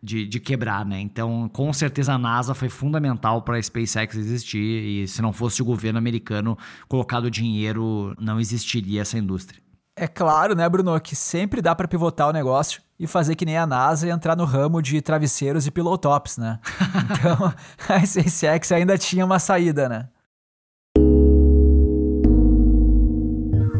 de, 0.03 0.27
de 0.27 0.41
quebrar, 0.41 0.85
né? 0.85 1.01
Então, 1.01 1.49
com 1.49 1.73
certeza 1.73 2.15
a 2.15 2.19
NASA 2.19 2.55
foi 2.55 2.69
fundamental 2.69 3.43
para 3.43 3.57
a 3.57 3.63
SpaceX 3.63 4.17
existir 4.17 4.59
e 4.59 5.07
se 5.07 5.23
não 5.23 5.33
fosse 5.33 5.63
o 5.63 5.65
governo 5.65 5.99
americano 5.99 6.59
colocado 6.89 7.31
dinheiro, 7.31 8.15
não 8.19 8.41
existiria 8.41 9.03
essa 9.03 9.17
indústria. 9.17 9.63
É 9.95 10.09
claro, 10.09 10.55
né, 10.55 10.67
Bruno, 10.69 10.99
que 11.01 11.15
sempre 11.15 11.61
dá 11.61 11.75
para 11.75 11.87
pivotar 11.87 12.29
o 12.29 12.33
negócio 12.33 12.83
e 12.99 13.07
fazer 13.07 13.37
que 13.37 13.45
nem 13.45 13.59
a 13.59 13.67
NASA 13.67 14.07
e 14.07 14.11
entrar 14.11 14.35
no 14.35 14.45
ramo 14.45 14.81
de 14.81 15.01
travesseiros 15.03 15.67
e 15.67 15.71
pilotops, 15.71 16.39
né? 16.39 16.59
Então, 17.13 17.53
a 17.89 18.07
SpaceX 18.07 18.73
ainda 18.73 18.97
tinha 18.99 19.25
uma 19.25 19.39
saída, 19.39 19.89
né? 19.89 20.09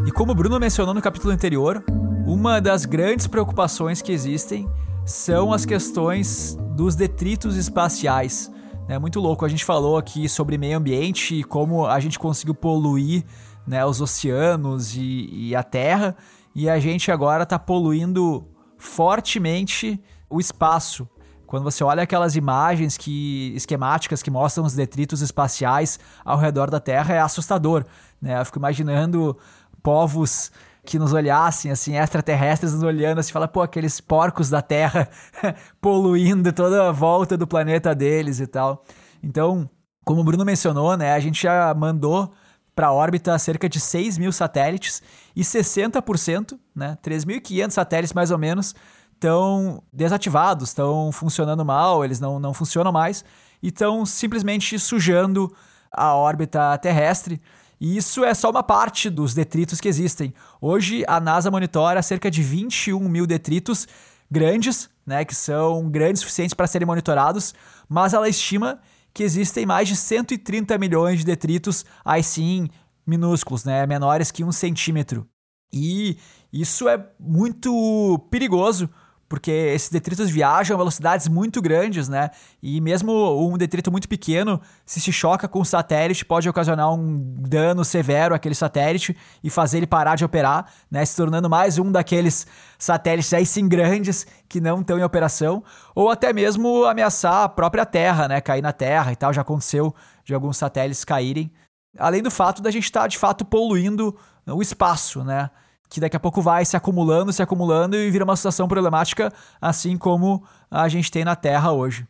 E 0.05 0.11
como 0.11 0.31
o 0.31 0.35
Bruno 0.35 0.59
mencionou 0.59 0.93
no 0.93 1.01
capítulo 1.01 1.33
anterior, 1.33 1.83
uma 2.25 2.61
das 2.61 2.85
grandes 2.85 3.25
preocupações 3.25 4.01
que 4.01 4.11
existem 4.11 4.69
são 5.05 5.51
as 5.51 5.65
questões 5.65 6.57
dos 6.75 6.95
detritos 6.95 7.57
espaciais. 7.57 8.51
É 8.87 8.97
muito 8.97 9.19
louco. 9.19 9.45
A 9.45 9.49
gente 9.49 9.65
falou 9.65 9.97
aqui 9.97 10.29
sobre 10.29 10.57
meio 10.57 10.77
ambiente 10.77 11.35
e 11.35 11.43
como 11.43 11.85
a 11.85 11.99
gente 11.99 12.17
conseguiu 12.17 12.55
poluir 12.55 13.23
né, 13.67 13.85
os 13.85 14.01
oceanos 14.01 14.95
e, 14.95 15.29
e 15.31 15.55
a 15.55 15.63
Terra, 15.63 16.15
e 16.55 16.69
a 16.69 16.79
gente 16.79 17.11
agora 17.11 17.43
está 17.43 17.57
poluindo 17.57 18.45
fortemente 18.77 19.99
o 20.29 20.39
espaço. 20.39 21.07
Quando 21.45 21.63
você 21.63 21.83
olha 21.83 22.03
aquelas 22.03 22.35
imagens 22.35 22.97
que 22.97 23.53
esquemáticas 23.55 24.23
que 24.23 24.31
mostram 24.31 24.65
os 24.65 24.73
detritos 24.73 25.21
espaciais 25.21 25.99
ao 26.25 26.37
redor 26.37 26.69
da 26.69 26.79
Terra, 26.79 27.13
é 27.13 27.19
assustador. 27.19 27.85
Né? 28.21 28.39
Eu 28.39 28.45
fico 28.45 28.57
imaginando 28.57 29.37
povos 29.81 30.51
que 30.85 30.99
nos 30.99 31.13
olhassem, 31.13 31.71
assim, 31.71 31.97
extraterrestres 31.97 32.73
nos 32.73 32.83
olhando, 32.83 33.19
assim, 33.19 33.31
fala, 33.31 33.47
pô, 33.47 33.61
aqueles 33.61 34.01
porcos 34.01 34.49
da 34.49 34.61
Terra 34.61 35.09
poluindo 35.79 36.51
toda 36.51 36.89
a 36.89 36.91
volta 36.91 37.37
do 37.37 37.47
planeta 37.47 37.95
deles 37.95 38.39
e 38.39 38.47
tal. 38.47 38.83
Então, 39.23 39.69
como 40.03 40.21
o 40.21 40.23
Bruno 40.23 40.43
mencionou, 40.43 40.97
né, 40.97 41.13
a 41.13 41.19
gente 41.19 41.41
já 41.41 41.73
mandou 41.73 42.33
para 42.75 42.91
órbita 42.91 43.37
cerca 43.37 43.69
de 43.69 43.79
6 43.79 44.17
mil 44.17 44.31
satélites 44.31 45.01
e 45.35 45.41
60%, 45.41 46.59
né, 46.75 46.97
3.500 47.01 47.71
satélites 47.71 48.13
mais 48.13 48.31
ou 48.31 48.37
menos, 48.37 48.75
estão 49.13 49.81
desativados, 49.93 50.69
estão 50.69 51.11
funcionando 51.11 51.63
mal, 51.63 52.03
eles 52.03 52.19
não, 52.19 52.39
não 52.39 52.53
funcionam 52.53 52.91
mais 52.91 53.23
e 53.61 53.69
estão 53.69 54.05
simplesmente 54.05 54.77
sujando 54.77 55.53
a 55.89 56.13
órbita 56.15 56.77
terrestre. 56.79 57.39
E 57.83 57.97
isso 57.97 58.23
é 58.23 58.33
só 58.33 58.49
uma 58.49 58.63
parte 58.63 59.09
dos 59.09 59.33
detritos 59.33 59.81
que 59.81 59.89
existem. 59.89 60.33
Hoje, 60.61 61.03
a 61.05 61.19
NASA 61.19 61.51
monitora 61.51 62.01
cerca 62.01 62.31
de 62.31 62.41
21 62.41 62.97
mil 63.09 63.27
detritos 63.27 63.89
grandes, 64.31 64.89
né, 65.05 65.25
que 65.25 65.35
são 65.35 65.89
grandes 65.89 66.21
o 66.21 66.23
suficientes 66.23 66.53
para 66.53 66.65
serem 66.65 66.87
monitorados, 66.87 67.53
mas 67.89 68.13
ela 68.13 68.29
estima 68.29 68.79
que 69.13 69.21
existem 69.21 69.65
mais 69.65 69.89
de 69.89 69.97
130 69.97 70.77
milhões 70.77 71.19
de 71.19 71.25
detritos, 71.25 71.85
aí 72.05 72.23
sim, 72.23 72.69
minúsculos, 73.05 73.65
né, 73.65 73.85
menores 73.85 74.31
que 74.31 74.45
um 74.45 74.51
centímetro. 74.53 75.27
E 75.73 76.17
isso 76.53 76.87
é 76.87 77.05
muito 77.19 78.17
perigoso, 78.31 78.89
porque 79.33 79.49
esses 79.49 79.89
detritos 79.89 80.29
viajam 80.29 80.75
a 80.75 80.77
velocidades 80.77 81.27
muito 81.27 81.59
grandes, 81.59 82.07
né? 82.07 82.29
E 82.61 82.79
mesmo 82.79 83.11
um 83.51 83.57
detrito 83.57 83.91
muito 83.91 84.07
pequeno, 84.07 84.61
se 84.85 85.01
se 85.01 85.11
choca 85.11 85.47
com 85.47 85.59
o 85.59 85.65
satélite, 85.65 86.23
pode 86.23 86.47
ocasionar 86.47 86.93
um 86.93 87.17
dano 87.39 87.83
severo 87.83 88.35
àquele 88.35 88.53
satélite 88.53 89.17
e 89.43 89.49
fazer 89.49 89.77
ele 89.77 89.87
parar 89.87 90.15
de 90.15 90.23
operar, 90.23 90.71
né? 90.91 91.03
Se 91.03 91.15
tornando 91.15 91.49
mais 91.49 91.79
um 91.79 91.91
daqueles 91.91 92.45
satélites 92.77 93.33
aí 93.33 93.43
sim 93.43 93.67
grandes 93.67 94.27
que 94.47 94.61
não 94.61 94.81
estão 94.81 94.99
em 94.99 95.03
operação, 95.03 95.63
ou 95.95 96.11
até 96.11 96.31
mesmo 96.31 96.85
ameaçar 96.85 97.45
a 97.45 97.49
própria 97.49 97.87
Terra, 97.87 98.27
né? 98.27 98.39
Cair 98.39 98.61
na 98.61 98.71
Terra 98.71 99.11
e 99.11 99.15
tal. 99.15 99.33
Já 99.33 99.41
aconteceu 99.41 99.95
de 100.23 100.35
alguns 100.35 100.57
satélites 100.57 101.03
caírem. 101.03 101.51
Além 101.97 102.21
do 102.21 102.29
fato 102.29 102.61
da 102.61 102.69
gente 102.69 102.83
estar, 102.83 103.01
tá, 103.01 103.07
de 103.07 103.17
fato, 103.17 103.43
poluindo 103.43 104.15
o 104.45 104.61
espaço, 104.61 105.23
né? 105.23 105.49
Que 105.89 105.99
daqui 105.99 106.15
a 106.15 106.19
pouco 106.19 106.41
vai 106.41 106.65
se 106.65 106.75
acumulando, 106.75 107.31
se 107.31 107.41
acumulando 107.41 107.95
e 107.95 108.09
vira 108.09 108.23
uma 108.23 108.35
situação 108.35 108.67
problemática, 108.67 109.31
assim 109.61 109.97
como 109.97 110.43
a 110.69 110.87
gente 110.89 111.11
tem 111.11 111.23
na 111.23 111.35
Terra 111.35 111.71
hoje. 111.71 112.07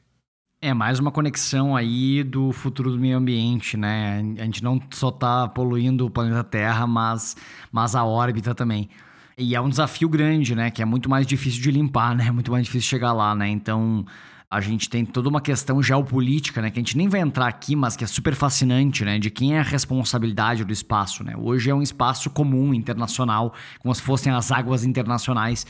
É 0.61 0.73
mais 0.73 0.97
uma 0.97 1.11
conexão 1.11 1.75
aí 1.75 2.23
do 2.23 2.53
futuro 2.53 2.89
do 2.89 2.97
meio 2.97 3.17
ambiente, 3.17 3.75
né? 3.75 4.23
A 4.39 4.45
gente 4.45 4.63
não 4.63 4.81
só 4.91 5.09
está 5.09 5.45
poluindo 5.49 6.05
o 6.05 6.09
planeta 6.09 6.41
Terra, 6.41 6.87
mas, 6.87 7.35
mas 7.69 7.95
a 7.95 8.05
órbita 8.05 8.55
também. 8.55 8.89
E 9.37 9.55
é 9.55 9.59
um 9.59 9.67
desafio 9.67 10.07
grande, 10.07 10.55
né? 10.55 10.71
Que 10.71 10.81
é 10.81 10.85
muito 10.85 11.09
mais 11.09 11.27
difícil 11.27 11.61
de 11.61 11.69
limpar, 11.69 12.15
né? 12.15 12.31
Muito 12.31 12.49
mais 12.49 12.65
difícil 12.65 12.89
chegar 12.89 13.11
lá, 13.11 13.35
né? 13.35 13.49
Então, 13.49 14.05
a 14.53 14.61
gente 14.61 14.87
tem 14.87 15.03
toda 15.03 15.27
uma 15.27 15.41
questão 15.41 15.81
geopolítica, 15.81 16.61
né, 16.61 16.69
que 16.69 16.77
a 16.77 16.81
gente 16.81 16.95
nem 16.95 17.07
vai 17.07 17.19
entrar 17.21 17.47
aqui, 17.47 17.75
mas 17.75 17.95
que 17.95 18.03
é 18.03 18.07
super 18.07 18.35
fascinante, 18.35 19.03
né, 19.03 19.17
de 19.17 19.31
quem 19.31 19.55
é 19.55 19.59
a 19.59 19.63
responsabilidade 19.63 20.63
do 20.63 20.71
espaço, 20.71 21.23
né? 21.23 21.33
Hoje 21.35 21.71
é 21.71 21.73
um 21.73 21.81
espaço 21.81 22.29
comum, 22.29 22.71
internacional, 22.71 23.51
como 23.79 23.93
se 23.95 24.03
fossem 24.03 24.31
as 24.31 24.51
águas 24.51 24.83
internacionais, 24.83 25.65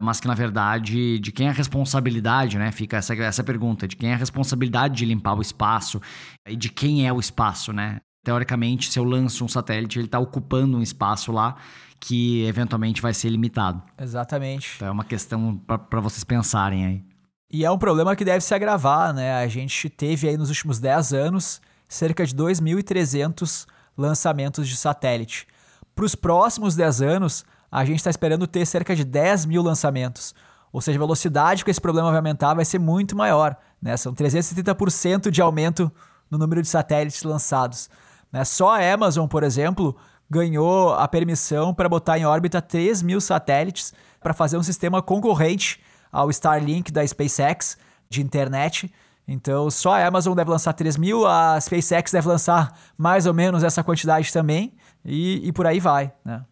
mas 0.00 0.20
que 0.20 0.28
na 0.28 0.34
verdade, 0.34 1.18
de 1.18 1.32
quem 1.32 1.48
é 1.48 1.50
a 1.50 1.52
responsabilidade, 1.52 2.56
né? 2.56 2.70
Fica 2.70 2.98
essa, 2.98 3.16
essa 3.16 3.42
pergunta, 3.42 3.88
de 3.88 3.96
quem 3.96 4.10
é 4.10 4.14
a 4.14 4.16
responsabilidade 4.16 4.94
de 4.94 5.04
limpar 5.04 5.34
o 5.34 5.42
espaço 5.42 6.00
e 6.48 6.54
de 6.54 6.68
quem 6.68 7.08
é 7.08 7.12
o 7.12 7.18
espaço, 7.18 7.72
né? 7.72 7.98
Teoricamente, 8.22 8.92
se 8.92 8.98
eu 8.98 9.02
lanço 9.02 9.44
um 9.44 9.48
satélite, 9.48 9.98
ele 9.98 10.06
está 10.06 10.20
ocupando 10.20 10.78
um 10.78 10.82
espaço 10.82 11.32
lá 11.32 11.56
que 11.98 12.44
eventualmente 12.44 13.02
vai 13.02 13.12
ser 13.12 13.28
limitado. 13.28 13.82
Exatamente. 14.00 14.74
Então 14.76 14.86
é 14.86 14.90
uma 14.92 15.04
questão 15.04 15.56
para 15.56 16.00
vocês 16.00 16.22
pensarem 16.22 16.86
aí. 16.86 17.09
E 17.50 17.64
é 17.64 17.70
um 17.70 17.78
problema 17.78 18.14
que 18.14 18.24
deve 18.24 18.44
se 18.44 18.54
agravar, 18.54 19.12
né? 19.12 19.34
A 19.34 19.48
gente 19.48 19.90
teve 19.90 20.28
aí 20.28 20.36
nos 20.36 20.50
últimos 20.50 20.78
10 20.78 21.12
anos 21.12 21.60
cerca 21.88 22.24
de 22.24 22.32
2.300 22.32 23.66
lançamentos 23.98 24.68
de 24.68 24.76
satélite. 24.76 25.48
Para 25.96 26.04
os 26.04 26.14
próximos 26.14 26.76
10 26.76 27.02
anos, 27.02 27.44
a 27.70 27.84
gente 27.84 27.96
está 27.96 28.08
esperando 28.08 28.46
ter 28.46 28.64
cerca 28.66 28.94
de 28.94 29.04
10 29.04 29.46
mil 29.46 29.62
lançamentos. 29.62 30.32
Ou 30.72 30.80
seja, 30.80 30.96
a 30.96 31.00
velocidade 31.00 31.64
que 31.64 31.70
esse 31.72 31.80
problema 31.80 32.08
vai 32.08 32.18
aumentar 32.18 32.54
vai 32.54 32.64
ser 32.64 32.78
muito 32.78 33.16
maior. 33.16 33.56
Né? 33.82 33.96
São 33.96 34.14
330% 34.14 35.28
de 35.28 35.42
aumento 35.42 35.90
no 36.30 36.38
número 36.38 36.62
de 36.62 36.68
satélites 36.68 37.24
lançados. 37.24 37.90
Né? 38.30 38.44
Só 38.44 38.76
a 38.76 38.92
Amazon, 38.92 39.26
por 39.26 39.42
exemplo, 39.42 39.96
ganhou 40.30 40.94
a 40.94 41.08
permissão 41.08 41.74
para 41.74 41.88
botar 41.88 42.16
em 42.16 42.24
órbita 42.24 42.62
3 42.62 43.02
mil 43.02 43.20
satélites 43.20 43.92
para 44.20 44.32
fazer 44.32 44.56
um 44.56 44.62
sistema 44.62 45.02
concorrente 45.02 45.80
ao 46.10 46.30
Starlink 46.30 46.90
da 46.90 47.06
SpaceX 47.06 47.76
de 48.08 48.20
internet. 48.20 48.92
Então, 49.26 49.70
só 49.70 49.94
a 49.94 50.06
Amazon 50.06 50.34
deve 50.34 50.50
lançar 50.50 50.72
3 50.72 50.96
mil, 50.96 51.26
a 51.26 51.60
SpaceX 51.60 52.10
deve 52.10 52.26
lançar 52.26 52.76
mais 52.98 53.26
ou 53.26 53.34
menos 53.34 53.62
essa 53.62 53.82
quantidade 53.84 54.32
também, 54.32 54.74
e, 55.04 55.46
e 55.46 55.52
por 55.52 55.66
aí 55.66 55.78
vai, 55.78 56.12
né? 56.24 56.44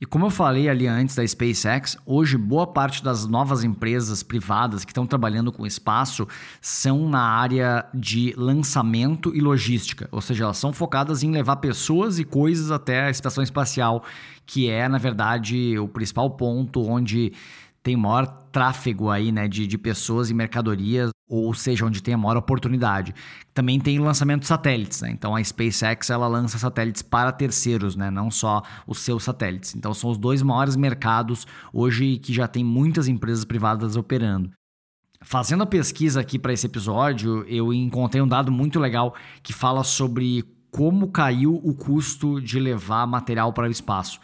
E 0.00 0.06
como 0.06 0.26
eu 0.26 0.30
falei 0.30 0.68
ali 0.68 0.86
antes 0.86 1.14
da 1.14 1.26
SpaceX, 1.26 1.96
hoje 2.04 2.36
boa 2.36 2.66
parte 2.66 3.02
das 3.02 3.26
novas 3.26 3.62
empresas 3.64 4.22
privadas 4.22 4.84
que 4.84 4.90
estão 4.90 5.06
trabalhando 5.06 5.52
com 5.52 5.64
espaço 5.64 6.26
são 6.60 7.08
na 7.08 7.22
área 7.22 7.86
de 7.94 8.34
lançamento 8.36 9.34
e 9.34 9.40
logística, 9.40 10.08
ou 10.10 10.20
seja, 10.20 10.44
elas 10.44 10.58
são 10.58 10.72
focadas 10.72 11.22
em 11.22 11.30
levar 11.30 11.56
pessoas 11.56 12.18
e 12.18 12.24
coisas 12.24 12.70
até 12.70 13.04
a 13.06 13.10
estação 13.10 13.42
espacial, 13.42 14.04
que 14.44 14.68
é, 14.68 14.88
na 14.88 14.98
verdade, 14.98 15.78
o 15.78 15.88
principal 15.88 16.28
ponto 16.30 16.86
onde 16.86 17.32
tem 17.84 17.96
maior 17.96 18.26
tráfego 18.50 19.10
aí, 19.10 19.30
né, 19.30 19.46
de, 19.46 19.66
de 19.66 19.76
pessoas 19.76 20.30
e 20.30 20.34
mercadorias, 20.34 21.10
ou 21.28 21.52
seja, 21.52 21.84
onde 21.84 22.02
tem 22.02 22.14
a 22.14 22.18
maior 22.18 22.38
oportunidade. 22.38 23.14
Também 23.52 23.78
tem 23.78 23.98
lançamento 23.98 24.40
de 24.40 24.46
satélites, 24.46 25.02
né? 25.02 25.10
Então 25.10 25.36
a 25.36 25.44
SpaceX 25.44 26.08
ela 26.08 26.26
lança 26.26 26.58
satélites 26.58 27.02
para 27.02 27.30
terceiros, 27.30 27.94
né? 27.94 28.10
Não 28.10 28.30
só 28.30 28.62
os 28.86 29.00
seus 29.00 29.22
satélites. 29.22 29.74
Então 29.74 29.92
são 29.92 30.10
os 30.10 30.16
dois 30.16 30.40
maiores 30.42 30.76
mercados 30.76 31.46
hoje 31.72 32.16
que 32.16 32.32
já 32.32 32.48
tem 32.48 32.64
muitas 32.64 33.06
empresas 33.06 33.44
privadas 33.44 33.96
operando. 33.96 34.50
Fazendo 35.20 35.62
a 35.62 35.66
pesquisa 35.66 36.20
aqui 36.20 36.38
para 36.38 36.54
esse 36.54 36.66
episódio, 36.66 37.44
eu 37.46 37.72
encontrei 37.72 38.22
um 38.22 38.28
dado 38.28 38.50
muito 38.50 38.80
legal 38.80 39.14
que 39.42 39.52
fala 39.52 39.84
sobre 39.84 40.42
como 40.70 41.08
caiu 41.08 41.60
o 41.62 41.74
custo 41.74 42.40
de 42.40 42.58
levar 42.58 43.06
material 43.06 43.52
para 43.52 43.68
o 43.68 43.70
espaço. 43.70 44.18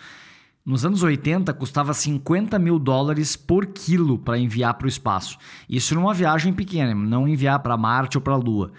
Nos 0.71 0.85
anos 0.85 1.03
80, 1.03 1.53
custava 1.55 1.93
50 1.93 2.57
mil 2.57 2.79
dólares 2.79 3.35
por 3.35 3.67
quilo 3.67 4.17
para 4.17 4.39
enviar 4.39 4.75
para 4.75 4.85
o 4.85 4.89
espaço. 4.89 5.37
Isso 5.69 5.97
numa 5.97 6.15
viagem 6.15 6.53
pequena, 6.53 6.95
não 6.95 7.27
enviar 7.27 7.59
para 7.59 7.77
Marte 7.77 8.17
ou 8.17 8.23
para 8.23 8.35
a 8.35 8.37
Lua. 8.37 8.71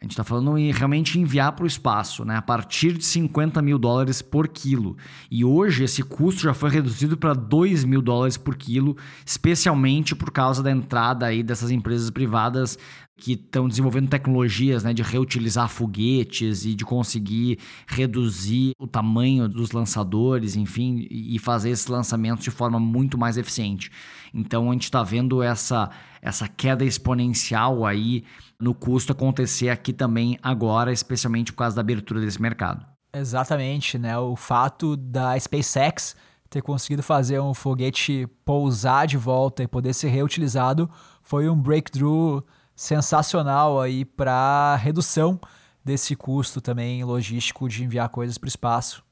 A 0.00 0.04
gente 0.04 0.12
está 0.12 0.22
falando 0.22 0.56
em 0.56 0.70
realmente 0.70 1.18
enviar 1.18 1.50
para 1.50 1.64
o 1.64 1.66
espaço, 1.66 2.24
né? 2.24 2.36
a 2.36 2.42
partir 2.42 2.92
de 2.92 3.04
50 3.04 3.60
mil 3.60 3.76
dólares 3.76 4.22
por 4.22 4.46
quilo. 4.46 4.96
E 5.28 5.44
hoje 5.44 5.82
esse 5.82 6.00
custo 6.04 6.42
já 6.42 6.54
foi 6.54 6.70
reduzido 6.70 7.16
para 7.16 7.34
2 7.34 7.82
mil 7.82 8.00
dólares 8.00 8.36
por 8.36 8.54
quilo, 8.54 8.96
especialmente 9.24 10.14
por 10.14 10.30
causa 10.30 10.62
da 10.62 10.70
entrada 10.70 11.26
aí 11.26 11.42
dessas 11.42 11.72
empresas 11.72 12.08
privadas 12.08 12.78
que 13.16 13.32
estão 13.32 13.66
desenvolvendo 13.66 14.10
tecnologias 14.10 14.84
né, 14.84 14.92
de 14.92 15.02
reutilizar 15.02 15.68
foguetes 15.68 16.66
e 16.66 16.74
de 16.74 16.84
conseguir 16.84 17.58
reduzir 17.86 18.72
o 18.78 18.86
tamanho 18.86 19.48
dos 19.48 19.72
lançadores, 19.72 20.54
enfim, 20.54 21.06
e 21.10 21.38
fazer 21.38 21.70
esses 21.70 21.86
lançamentos 21.86 22.44
de 22.44 22.50
forma 22.50 22.78
muito 22.78 23.16
mais 23.16 23.38
eficiente. 23.38 23.90
Então 24.34 24.68
a 24.68 24.72
gente 24.74 24.84
está 24.84 25.02
vendo 25.02 25.42
essa, 25.42 25.88
essa 26.20 26.46
queda 26.46 26.84
exponencial 26.84 27.86
aí 27.86 28.22
no 28.60 28.74
custo 28.74 29.12
acontecer 29.12 29.70
aqui 29.70 29.94
também 29.94 30.38
agora, 30.42 30.92
especialmente 30.92 31.52
por 31.52 31.58
causa 31.58 31.76
da 31.76 31.80
abertura 31.80 32.20
desse 32.20 32.40
mercado. 32.40 32.84
Exatamente, 33.14 33.98
né? 33.98 34.18
O 34.18 34.36
fato 34.36 34.94
da 34.94 35.38
SpaceX 35.40 36.14
ter 36.50 36.60
conseguido 36.60 37.02
fazer 37.02 37.40
um 37.40 37.54
foguete 37.54 38.28
pousar 38.44 39.06
de 39.06 39.16
volta 39.16 39.62
e 39.62 39.66
poder 39.66 39.94
ser 39.94 40.08
reutilizado 40.08 40.88
foi 41.22 41.48
um 41.48 41.56
breakthrough 41.56 42.42
sensacional 42.76 43.80
aí 43.80 44.04
para 44.04 44.76
redução 44.76 45.40
desse 45.82 46.14
custo 46.14 46.60
também 46.60 47.02
logístico 47.02 47.68
de 47.68 47.82
enviar 47.82 48.10
coisas 48.10 48.36
para 48.36 48.46
o 48.46 48.48
espaço. 48.48 49.02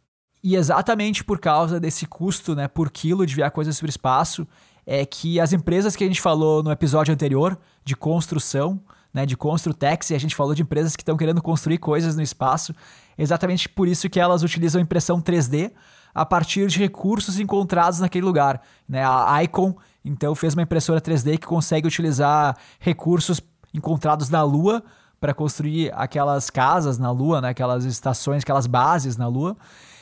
E 0.43 0.55
exatamente 0.57 1.25
por 1.25 1.41
causa 1.41 1.81
desse 1.81 2.05
custo, 2.05 2.55
né, 2.55 2.69
por 2.69 2.91
quilo 2.91 3.25
de 3.25 3.33
enviar 3.33 3.51
coisas 3.51 3.79
para 3.79 3.87
o 3.87 3.89
espaço, 3.89 4.47
é 4.87 5.07
que 5.07 5.41
as 5.41 5.55
empresas 5.55 5.97
que 5.97 6.05
a 6.05 6.07
gente 6.07 6.21
falou 6.21 6.63
no 6.63 6.71
episódio 6.71 7.15
anterior 7.15 7.59
de 7.83 7.97
construção, 7.97 8.83
né, 9.15 9.25
de 9.25 9.37
Construtex, 9.37 10.11
e 10.11 10.15
a 10.15 10.19
gente 10.19 10.35
falou 10.35 10.55
de 10.55 10.61
empresas 10.61 10.95
que 10.95 11.03
estão 11.03 11.17
querendo 11.17 11.41
construir 11.41 11.79
coisas 11.79 12.15
no 12.17 12.23
espaço, 12.23 12.75
exatamente 13.17 13.69
por 13.69 13.89
isso 13.89 14.11
que 14.11 14.21
elas 14.21 14.43
utilizam 14.43 14.83
impressão 14.83 15.23
3D 15.23 15.73
a 16.15 16.27
partir 16.27 16.67
de 16.67 16.79
recursos 16.79 17.39
encontrados 17.39 18.01
naquele 18.01 18.27
lugar. 18.27 18.61
Né? 18.87 19.03
A 19.03 19.43
Icon, 19.45 19.75
então, 20.05 20.35
fez 20.35 20.53
uma 20.53 20.63
impressora 20.63 21.01
3D 21.01 21.39
que 21.39 21.47
consegue 21.47 21.89
utilizar 21.89 22.57
recursos 22.79 23.41
encontrados 23.75 24.31
na 24.31 24.43
Lua 24.43 24.83
para 25.21 25.35
construir 25.35 25.93
aquelas 25.95 26.49
casas 26.49 26.99
na 26.99 27.11
Lua, 27.11 27.41
né? 27.41 27.49
aquelas 27.49 27.85
estações, 27.85 28.43
aquelas 28.43 28.67
bases 28.67 29.17
na 29.17 29.27
Lua. 29.27 29.57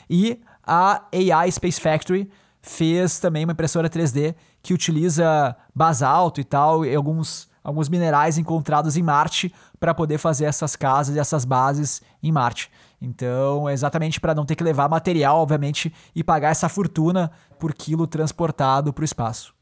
E 0.09 0.39
a 0.65 1.03
AI 1.13 1.51
Space 1.51 1.81
Factory 1.81 2.31
fez 2.61 3.19
também 3.19 3.45
uma 3.45 3.53
impressora 3.53 3.91
3D 3.91 4.35
que 4.63 4.75
utiliza 4.75 5.57
basalto 5.75 6.41
e 6.41 6.45
tal, 6.45 6.85
e 6.85 6.95
alguns, 6.95 7.49
alguns 7.65 7.89
minerais 7.89 8.39
encontrados 8.39 8.97
em 8.97 9.03
Marte 9.03 9.53
para 9.81 9.93
poder 9.93 10.19
fazer 10.19 10.45
essas 10.45 10.77
casas 10.77 11.17
e 11.17 11.19
essas 11.19 11.45
bases 11.45 12.01
em 12.23 12.31
Marte. 12.31 12.71
Então, 13.01 13.69
é 13.69 13.73
exatamente 13.73 14.21
para 14.21 14.35
não 14.35 14.47
ter 14.47 14.55
que 14.55 14.63
levar 14.63 14.89
material, 14.89 15.39
obviamente, 15.39 15.93
e 16.15 16.23
pagar 16.23 16.51
essa 16.51 16.69
fortuna 16.69 17.33
por 17.59 17.75
quilo 17.75 18.07
transportado 18.07 18.93
para 18.93 19.03
o 19.03 19.05
espaço. 19.05 19.53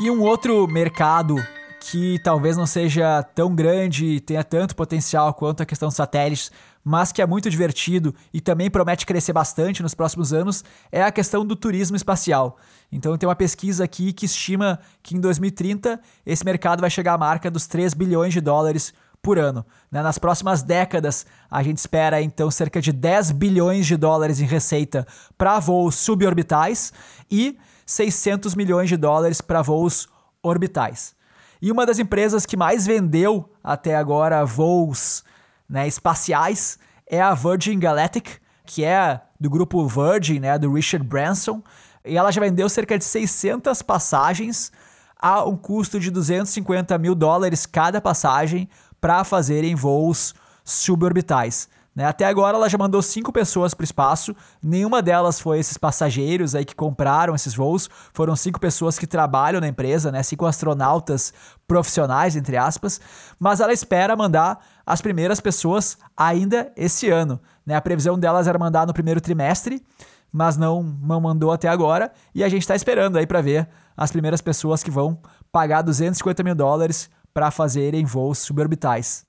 E 0.00 0.10
um 0.10 0.20
outro 0.22 0.66
mercado 0.66 1.36
que 1.80 2.18
talvez 2.22 2.56
não 2.56 2.66
seja 2.66 3.22
tão 3.22 3.54
grande 3.54 4.06
e 4.06 4.20
tenha 4.20 4.42
tanto 4.44 4.74
potencial 4.74 5.34
quanto 5.34 5.62
a 5.62 5.66
questão 5.66 5.88
dos 5.88 5.96
satélites, 5.96 6.50
mas 6.84 7.12
que 7.12 7.20
é 7.20 7.26
muito 7.26 7.50
divertido 7.50 8.14
e 8.32 8.40
também 8.40 8.70
promete 8.70 9.04
crescer 9.04 9.32
bastante 9.32 9.82
nos 9.82 9.94
próximos 9.94 10.32
anos, 10.32 10.64
é 10.90 11.02
a 11.02 11.12
questão 11.12 11.44
do 11.44 11.54
turismo 11.54 11.96
espacial. 11.96 12.56
Então 12.90 13.16
tem 13.18 13.28
uma 13.28 13.36
pesquisa 13.36 13.84
aqui 13.84 14.12
que 14.12 14.26
estima 14.26 14.78
que 15.02 15.16
em 15.16 15.20
2030 15.20 16.00
esse 16.24 16.44
mercado 16.44 16.80
vai 16.80 16.90
chegar 16.90 17.14
à 17.14 17.18
marca 17.18 17.50
dos 17.50 17.66
3 17.66 17.94
bilhões 17.94 18.32
de 18.32 18.40
dólares 18.40 18.94
por 19.20 19.38
ano. 19.38 19.64
Né? 19.90 20.02
Nas 20.02 20.18
próximas 20.18 20.62
décadas, 20.62 21.26
a 21.50 21.62
gente 21.62 21.78
espera 21.78 22.20
então 22.20 22.50
cerca 22.50 22.80
de 22.80 22.92
10 22.92 23.32
bilhões 23.32 23.86
de 23.86 23.96
dólares 23.96 24.40
em 24.40 24.46
receita 24.46 25.06
para 25.38 25.60
voos 25.60 25.94
suborbitais 25.94 26.92
e 27.30 27.56
600 27.92 28.54
milhões 28.54 28.88
de 28.88 28.96
dólares 28.96 29.40
para 29.40 29.60
voos 29.60 30.08
orbitais. 30.42 31.14
E 31.60 31.70
uma 31.70 31.86
das 31.86 31.98
empresas 31.98 32.46
que 32.46 32.56
mais 32.56 32.86
vendeu 32.86 33.48
até 33.62 33.94
agora 33.94 34.44
voos 34.44 35.22
né, 35.68 35.86
espaciais 35.86 36.78
é 37.06 37.20
a 37.20 37.34
Virgin 37.34 37.78
Galactic, 37.78 38.40
que 38.64 38.84
é 38.84 39.20
do 39.38 39.50
grupo 39.50 39.86
Virgin, 39.86 40.40
né, 40.40 40.58
do 40.58 40.72
Richard 40.72 41.06
Branson, 41.06 41.62
e 42.04 42.16
ela 42.16 42.32
já 42.32 42.40
vendeu 42.40 42.68
cerca 42.68 42.98
de 42.98 43.04
600 43.04 43.82
passagens 43.82 44.72
a 45.18 45.44
um 45.44 45.56
custo 45.56 46.00
de 46.00 46.10
250 46.10 46.96
mil 46.98 47.14
dólares 47.14 47.66
cada 47.66 48.00
passagem 48.00 48.68
para 49.00 49.22
fazerem 49.22 49.74
voos 49.74 50.34
suborbitais. 50.64 51.68
Né? 51.94 52.06
Até 52.06 52.24
agora 52.24 52.56
ela 52.56 52.68
já 52.68 52.78
mandou 52.78 53.02
cinco 53.02 53.30
pessoas 53.30 53.74
para 53.74 53.82
o 53.82 53.84
espaço, 53.84 54.34
nenhuma 54.62 55.02
delas 55.02 55.38
foi 55.38 55.58
esses 55.58 55.76
passageiros 55.76 56.54
aí 56.54 56.64
que 56.64 56.74
compraram 56.74 57.34
esses 57.34 57.54
voos, 57.54 57.88
foram 58.14 58.34
cinco 58.34 58.58
pessoas 58.58 58.98
que 58.98 59.06
trabalham 59.06 59.60
na 59.60 59.68
empresa, 59.68 60.10
né? 60.10 60.22
cinco 60.22 60.46
astronautas 60.46 61.34
profissionais, 61.66 62.34
entre 62.34 62.56
aspas, 62.56 63.00
mas 63.38 63.60
ela 63.60 63.72
espera 63.72 64.16
mandar 64.16 64.64
as 64.86 65.02
primeiras 65.02 65.38
pessoas 65.38 65.98
ainda 66.16 66.72
esse 66.76 67.10
ano. 67.10 67.38
Né? 67.64 67.74
A 67.74 67.80
previsão 67.80 68.18
delas 68.18 68.48
era 68.48 68.58
mandar 68.58 68.86
no 68.86 68.94
primeiro 68.94 69.20
trimestre, 69.20 69.84
mas 70.32 70.56
não, 70.56 70.82
não 70.82 71.20
mandou 71.20 71.52
até 71.52 71.68
agora, 71.68 72.10
e 72.34 72.42
a 72.42 72.48
gente 72.48 72.62
está 72.62 72.74
esperando 72.74 73.18
aí 73.18 73.26
para 73.26 73.42
ver 73.42 73.68
as 73.94 74.10
primeiras 74.10 74.40
pessoas 74.40 74.82
que 74.82 74.90
vão 74.90 75.20
pagar 75.52 75.82
250 75.82 76.42
mil 76.42 76.54
dólares 76.54 77.10
para 77.34 77.50
fazerem 77.50 78.06
voos 78.06 78.38
suborbitais. 78.38 79.26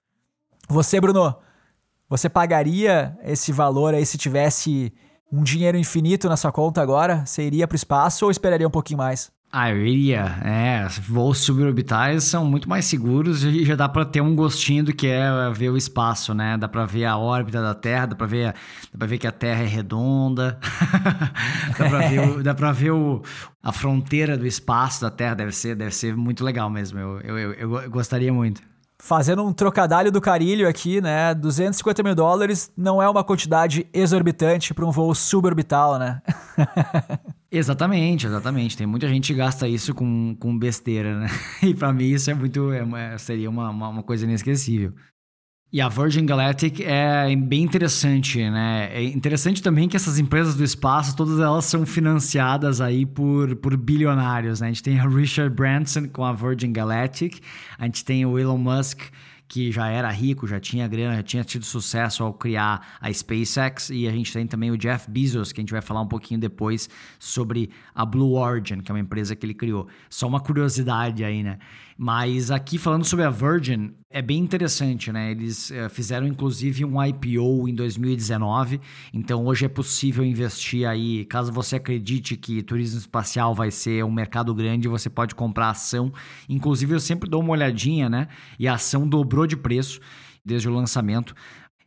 Você, 0.69 1.01
Bruno, 1.01 1.35
você 2.17 2.29
pagaria 2.29 3.17
esse 3.23 3.51
valor 3.51 3.95
aí 3.95 4.05
se 4.05 4.19
tivesse 4.19 4.93
um 5.31 5.41
dinheiro 5.41 5.75
infinito 5.75 6.29
na 6.29 6.37
sua 6.37 6.51
conta 6.51 6.79
agora? 6.79 7.25
Você 7.25 7.41
iria 7.41 7.67
para 7.67 7.73
o 7.73 7.75
espaço 7.75 8.25
ou 8.25 8.29
esperaria 8.29 8.67
um 8.67 8.71
pouquinho 8.71 8.99
mais? 8.99 9.31
Ah, 9.51 9.71
eu 9.71 9.83
iria. 9.83 10.25
É, 10.43 10.87
voos 11.07 11.39
suborbitais 11.39 12.23
são 12.23 12.45
muito 12.45 12.69
mais 12.69 12.85
seguros 12.85 13.43
e 13.43 13.65
já 13.65 13.75
dá 13.75 13.89
para 13.89 14.05
ter 14.05 14.21
um 14.21 14.35
gostinho 14.35 14.83
do 14.83 14.93
que 14.93 15.07
é 15.07 15.27
ver 15.51 15.69
o 15.69 15.77
espaço, 15.77 16.35
né? 16.35 16.55
Dá 16.55 16.67
para 16.67 16.85
ver 16.85 17.05
a 17.05 17.17
órbita 17.17 17.63
da 17.63 17.73
Terra, 17.73 18.05
dá 18.05 18.15
para 18.15 18.27
ver, 18.27 18.53
ver 18.93 19.17
que 19.17 19.25
a 19.25 19.31
Terra 19.31 19.63
é 19.63 19.67
redonda, 19.67 20.59
dá 22.43 22.53
para 22.53 22.71
ver, 22.71 22.85
ver 22.85 22.91
o, 22.91 23.23
a 23.63 23.71
fronteira 23.71 24.37
do 24.37 24.45
espaço 24.45 25.01
da 25.01 25.09
Terra. 25.09 25.33
Deve 25.33 25.51
ser, 25.51 25.75
deve 25.75 25.95
ser 25.95 26.15
muito 26.15 26.43
legal 26.43 26.69
mesmo. 26.69 26.99
eu, 26.99 27.19
eu, 27.21 27.53
eu, 27.53 27.81
eu 27.81 27.89
gostaria 27.89 28.31
muito. 28.31 28.61
Fazendo 29.05 29.43
um 29.43 29.51
trocadilho 29.51 30.09
do 30.09 30.21
carilho 30.21 30.65
aqui, 30.65 31.01
né? 31.01 31.35
250 31.35 32.01
mil 32.03 32.15
dólares 32.15 32.71
não 32.75 33.01
é 33.01 33.09
uma 33.09 33.21
quantidade 33.21 33.85
exorbitante 33.91 34.73
para 34.73 34.85
um 34.85 34.91
voo 34.91 35.13
suborbital, 35.13 35.99
né? 35.99 36.21
exatamente, 37.51 38.27
exatamente. 38.27 38.77
Tem 38.77 38.87
muita 38.87 39.09
gente 39.09 39.33
que 39.33 39.37
gasta 39.37 39.67
isso 39.67 39.93
com, 39.93 40.33
com 40.39 40.57
besteira, 40.57 41.19
né? 41.19 41.27
E 41.61 41.73
para 41.73 41.91
mim 41.91 42.11
isso 42.11 42.31
é 42.31 42.33
muito. 42.33 42.71
É, 42.71 43.17
seria 43.17 43.49
uma, 43.49 43.69
uma, 43.71 43.89
uma 43.89 44.03
coisa 44.03 44.23
inesquecível. 44.23 44.93
E 45.73 45.81
a 45.81 45.89
Virgin 45.89 46.23
Galactic 46.27 46.81
é 46.81 47.35
bem 47.35 47.63
interessante, 47.63 48.37
né? 48.47 48.91
É 48.93 49.03
interessante 49.03 49.59
também 49.59 49.89
que 49.89 49.95
essas 49.95 50.19
empresas 50.19 50.53
do 50.53 50.63
espaço, 50.63 51.15
todas 51.15 51.39
elas 51.39 51.65
são 51.65 51.83
financiadas 51.83 52.79
aí 52.79 53.07
por, 53.07 53.55
por 53.55 53.75
bilionários, 53.75 54.61
né? 54.61 54.67
A 54.67 54.69
gente 54.69 54.83
tem 54.83 55.01
o 55.01 55.09
Richard 55.09 55.51
Branson 55.55 56.07
com 56.09 56.23
a 56.23 56.31
Virgin 56.31 56.71
Galactic, 56.71 57.39
a 57.79 57.85
gente 57.85 58.05
tem 58.05 58.23
o 58.23 58.37
Elon 58.37 58.59
Musk 58.59 59.01
que 59.53 59.71
já 59.71 59.87
era 59.87 60.09
rico, 60.09 60.47
já 60.47 60.59
tinha 60.59 60.87
grana, 60.87 61.17
já 61.17 61.23
tinha 61.23 61.43
tido 61.43 61.63
sucesso 61.63 62.23
ao 62.23 62.33
criar 62.33 62.97
a 62.99 63.13
SpaceX, 63.13 63.91
e 63.91 64.07
a 64.07 64.11
gente 64.11 64.33
tem 64.33 64.47
também 64.47 64.71
o 64.71 64.77
Jeff 64.77 65.07
Bezos, 65.09 65.51
que 65.51 65.59
a 65.59 65.61
gente 65.61 65.71
vai 65.71 65.81
falar 65.81 66.01
um 66.01 66.07
pouquinho 66.07 66.39
depois 66.39 66.89
sobre 67.19 67.69
a 67.93 68.03
Blue 68.03 68.33
Origin, 68.33 68.79
que 68.79 68.91
é 68.91 68.95
uma 68.95 68.99
empresa 68.99 69.35
que 69.35 69.45
ele 69.45 69.53
criou. 69.53 69.87
Só 70.09 70.27
uma 70.27 70.39
curiosidade 70.39 71.23
aí, 71.23 71.43
né? 71.43 71.59
Mas 71.97 72.51
aqui 72.51 72.77
falando 72.77 73.05
sobre 73.05 73.25
a 73.25 73.29
Virgin, 73.29 73.93
é 74.09 74.21
bem 74.21 74.39
interessante, 74.39 75.11
né? 75.11 75.31
Eles 75.31 75.69
uh, 75.69 75.89
fizeram 75.89 76.27
inclusive 76.27 76.85
um 76.85 77.03
IPO 77.03 77.67
em 77.67 77.75
2019, 77.75 78.79
então 79.13 79.45
hoje 79.45 79.65
é 79.65 79.69
possível 79.69 80.23
investir 80.23 80.87
aí, 80.87 81.25
caso 81.25 81.51
você 81.51 81.75
acredite 81.75 82.35
que 82.35 82.61
turismo 82.63 82.99
espacial 82.99 83.53
vai 83.53 83.71
ser 83.71 84.03
um 84.03 84.11
mercado 84.11 84.53
grande, 84.53 84.87
você 84.87 85.09
pode 85.09 85.35
comprar 85.35 85.69
ação. 85.69 86.11
Inclusive 86.47 86.93
eu 86.93 86.99
sempre 86.99 87.29
dou 87.29 87.41
uma 87.41 87.51
olhadinha, 87.51 88.09
né? 88.09 88.27
E 88.57 88.67
a 88.67 88.73
ação 88.73 89.07
dobrou 89.07 89.45
de 89.47 89.57
preço 89.57 89.99
desde 90.45 90.67
o 90.67 90.73
lançamento. 90.73 91.33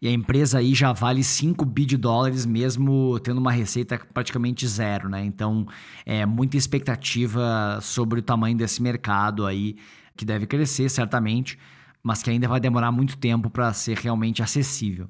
E 0.06 0.08
a 0.08 0.12
empresa 0.12 0.58
aí 0.58 0.72
já 0.72 0.92
vale 0.92 1.24
5 1.24 1.64
bi 1.64 1.84
de 1.84 1.96
dólares, 1.96 2.46
mesmo 2.46 3.18
tendo 3.18 3.38
uma 3.38 3.50
receita 3.50 3.98
praticamente 4.14 4.64
zero, 4.68 5.08
né? 5.08 5.24
Então, 5.24 5.66
é 6.04 6.24
muita 6.24 6.56
expectativa 6.56 7.80
sobre 7.82 8.20
o 8.20 8.22
tamanho 8.22 8.56
desse 8.56 8.80
mercado 8.80 9.44
aí, 9.44 9.74
que 10.16 10.24
deve 10.24 10.46
crescer 10.46 10.88
certamente, 10.90 11.58
mas 12.04 12.22
que 12.22 12.30
ainda 12.30 12.46
vai 12.46 12.60
demorar 12.60 12.92
muito 12.92 13.16
tempo 13.18 13.50
para 13.50 13.72
ser 13.72 13.98
realmente 13.98 14.44
acessível. 14.44 15.08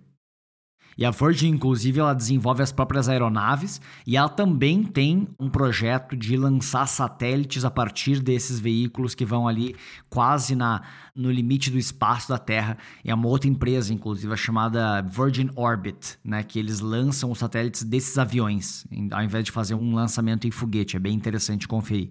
E 0.98 1.04
a 1.04 1.11
Virgin, 1.11 1.48
inclusive, 1.48 2.00
ela 2.00 2.14
desenvolve 2.14 2.62
as 2.62 2.72
próprias 2.72 3.09
aeronaves 3.09 3.80
e 4.06 4.16
ela 4.16 4.28
também 4.28 4.82
tem 4.82 5.28
um 5.38 5.50
projeto 5.50 6.16
de 6.16 6.37
lançar 6.37 6.87
satélites 6.87 7.64
a 7.64 7.70
partir 7.70 8.20
desses 8.20 8.59
veículos 8.59 9.14
que 9.14 9.24
vão 9.24 9.46
ali 9.46 9.76
quase 10.09 10.54
na, 10.54 10.82
no 11.14 11.30
limite 11.30 11.70
do 11.70 11.78
espaço 11.78 12.30
da 12.30 12.38
Terra. 12.38 12.78
É 13.04 13.14
uma 13.14 13.28
outra 13.28 13.48
empresa, 13.48 13.92
inclusive, 13.92 14.35
chamada 14.37 15.02
Virgin 15.02 15.50
Orbit, 15.54 16.18
né? 16.24 16.42
Que 16.42 16.59
eles 16.59 16.80
lançam 16.80 17.30
os 17.30 17.38
satélites 17.38 17.82
desses 17.82 18.16
aviões, 18.16 18.87
ao 19.11 19.22
invés 19.22 19.44
de 19.44 19.52
fazer 19.52 19.74
um 19.74 19.94
lançamento 19.94 20.46
em 20.46 20.50
foguete. 20.50 20.96
É 20.96 20.98
bem 20.98 21.14
interessante 21.14 21.68
conferir. 21.68 22.11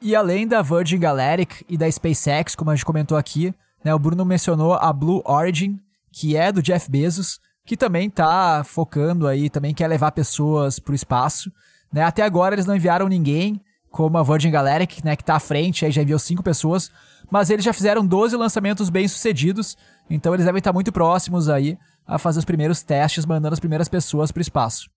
E 0.00 0.14
além 0.16 0.46
da 0.46 0.62
Virgin 0.62 0.98
Galactic 0.98 1.64
e 1.68 1.76
da 1.76 1.90
SpaceX, 1.90 2.54
como 2.54 2.70
a 2.70 2.74
gente 2.74 2.84
comentou 2.84 3.16
aqui, 3.16 3.54
né, 3.84 3.94
o 3.94 3.98
Bruno 3.98 4.24
mencionou 4.24 4.74
a 4.74 4.92
Blue 4.92 5.22
Origin, 5.24 5.78
que 6.12 6.36
é 6.36 6.52
do 6.52 6.62
Jeff 6.62 6.90
Bezos, 6.90 7.40
que 7.64 7.76
também 7.76 8.08
está 8.08 8.62
focando 8.64 9.26
aí, 9.26 9.48
também 9.48 9.74
quer 9.74 9.88
levar 9.88 10.12
pessoas 10.12 10.78
para 10.78 10.92
o 10.92 10.94
espaço. 10.94 11.52
Né? 11.92 12.02
Até 12.02 12.22
agora 12.22 12.54
eles 12.54 12.66
não 12.66 12.76
enviaram 12.76 13.08
ninguém, 13.08 13.60
como 13.90 14.16
a 14.18 14.22
Virgin 14.22 14.50
Galactic, 14.50 15.04
né, 15.04 15.14
que 15.14 15.22
está 15.22 15.36
à 15.36 15.40
frente, 15.40 15.84
aí 15.84 15.92
já 15.92 16.02
enviou 16.02 16.18
cinco 16.18 16.42
pessoas, 16.42 16.90
mas 17.30 17.50
eles 17.50 17.64
já 17.64 17.72
fizeram 17.72 18.04
12 18.04 18.34
lançamentos 18.36 18.88
bem-sucedidos, 18.88 19.76
então 20.08 20.32
eles 20.34 20.46
devem 20.46 20.58
estar 20.58 20.72
muito 20.72 20.90
próximos 20.90 21.48
aí 21.48 21.78
a 22.06 22.18
fazer 22.18 22.38
os 22.38 22.44
primeiros 22.44 22.82
testes, 22.82 23.26
mandando 23.26 23.52
as 23.52 23.60
primeiras 23.60 23.88
pessoas 23.88 24.32
para 24.32 24.40
o 24.40 24.42
espaço. 24.42 24.88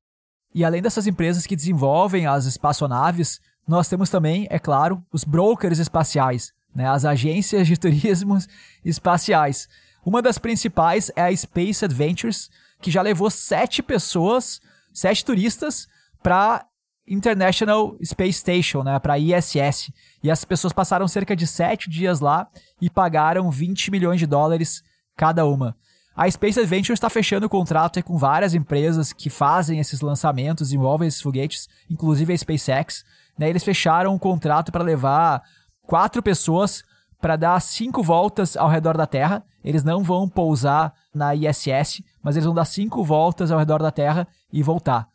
E 0.54 0.63
além 0.63 0.82
dessas 0.82 1.06
empresas 1.06 1.45
que 1.45 1.56
desenvolvem 1.56 2.25
as 2.25 2.45
espaçonaves, 2.45 3.41
nós 3.67 3.89
temos 3.89 4.10
também, 4.10 4.47
é 4.49 4.58
claro, 4.58 5.04
os 5.12 5.25
brokers 5.25 5.80
espaciais, 5.80 6.54
né, 6.73 6.88
as 6.88 7.04
agências 7.04 7.67
de 7.67 7.75
turismo 7.78 8.38
espaciais. 8.84 9.67
Uma 10.05 10.21
das 10.21 10.37
principais 10.37 11.11
é 11.15 11.23
a 11.23 11.35
Space 11.35 11.83
Adventures, 11.83 12.51
que 12.79 12.91
já 12.91 13.01
levou 13.01 13.31
sete 13.31 13.81
pessoas, 13.81 14.61
sete 14.93 15.25
turistas, 15.25 15.87
para 16.21 16.63
International 17.07 17.97
Space 18.03 18.39
Station, 18.39 18.83
né, 18.83 18.99
para 18.99 19.17
ISS. 19.17 19.91
E 20.23 20.29
essas 20.29 20.45
pessoas 20.45 20.71
passaram 20.71 21.07
cerca 21.07 21.35
de 21.35 21.47
sete 21.47 21.89
dias 21.89 22.19
lá 22.19 22.47
e 22.79 22.87
pagaram 22.87 23.49
20 23.49 23.89
milhões 23.89 24.19
de 24.19 24.27
dólares 24.27 24.83
cada 25.17 25.43
uma. 25.45 25.75
A 26.15 26.29
Space 26.29 26.59
Adventures 26.59 26.97
está 26.97 27.09
fechando 27.09 27.49
contrato 27.49 28.01
com 28.03 28.17
várias 28.17 28.53
empresas 28.53 29.11
que 29.11 29.29
fazem 29.29 29.79
esses 29.79 30.01
lançamentos, 30.01 30.71
envolvem 30.71 31.07
esses 31.07 31.21
foguetes, 31.21 31.67
inclusive 31.89 32.31
a 32.31 32.37
SpaceX. 32.37 33.03
Né, 33.37 33.49
eles 33.49 33.63
fecharam 33.63 34.13
um 34.13 34.19
contrato 34.19 34.71
para 34.71 34.83
levar 34.83 35.41
quatro 35.87 36.21
pessoas 36.21 36.83
para 37.25 37.38
dar 37.38 37.59
cinco 37.59 38.03
voltas 38.03 38.55
ao 38.55 38.69
redor 38.69 38.95
da 38.95 39.07
Terra. 39.07 39.43
Eles 39.63 39.83
não 39.83 40.03
vão 40.03 40.29
pousar 40.29 40.93
na 41.11 41.33
ISS, 41.33 42.03
mas 42.21 42.35
eles 42.35 42.45
vão 42.45 42.53
dar 42.53 42.65
cinco 42.65 43.03
voltas 43.03 43.49
ao 43.49 43.57
redor 43.57 43.81
da 43.81 43.89
Terra 43.89 44.27
e 44.53 44.61
voltar. 44.61 45.07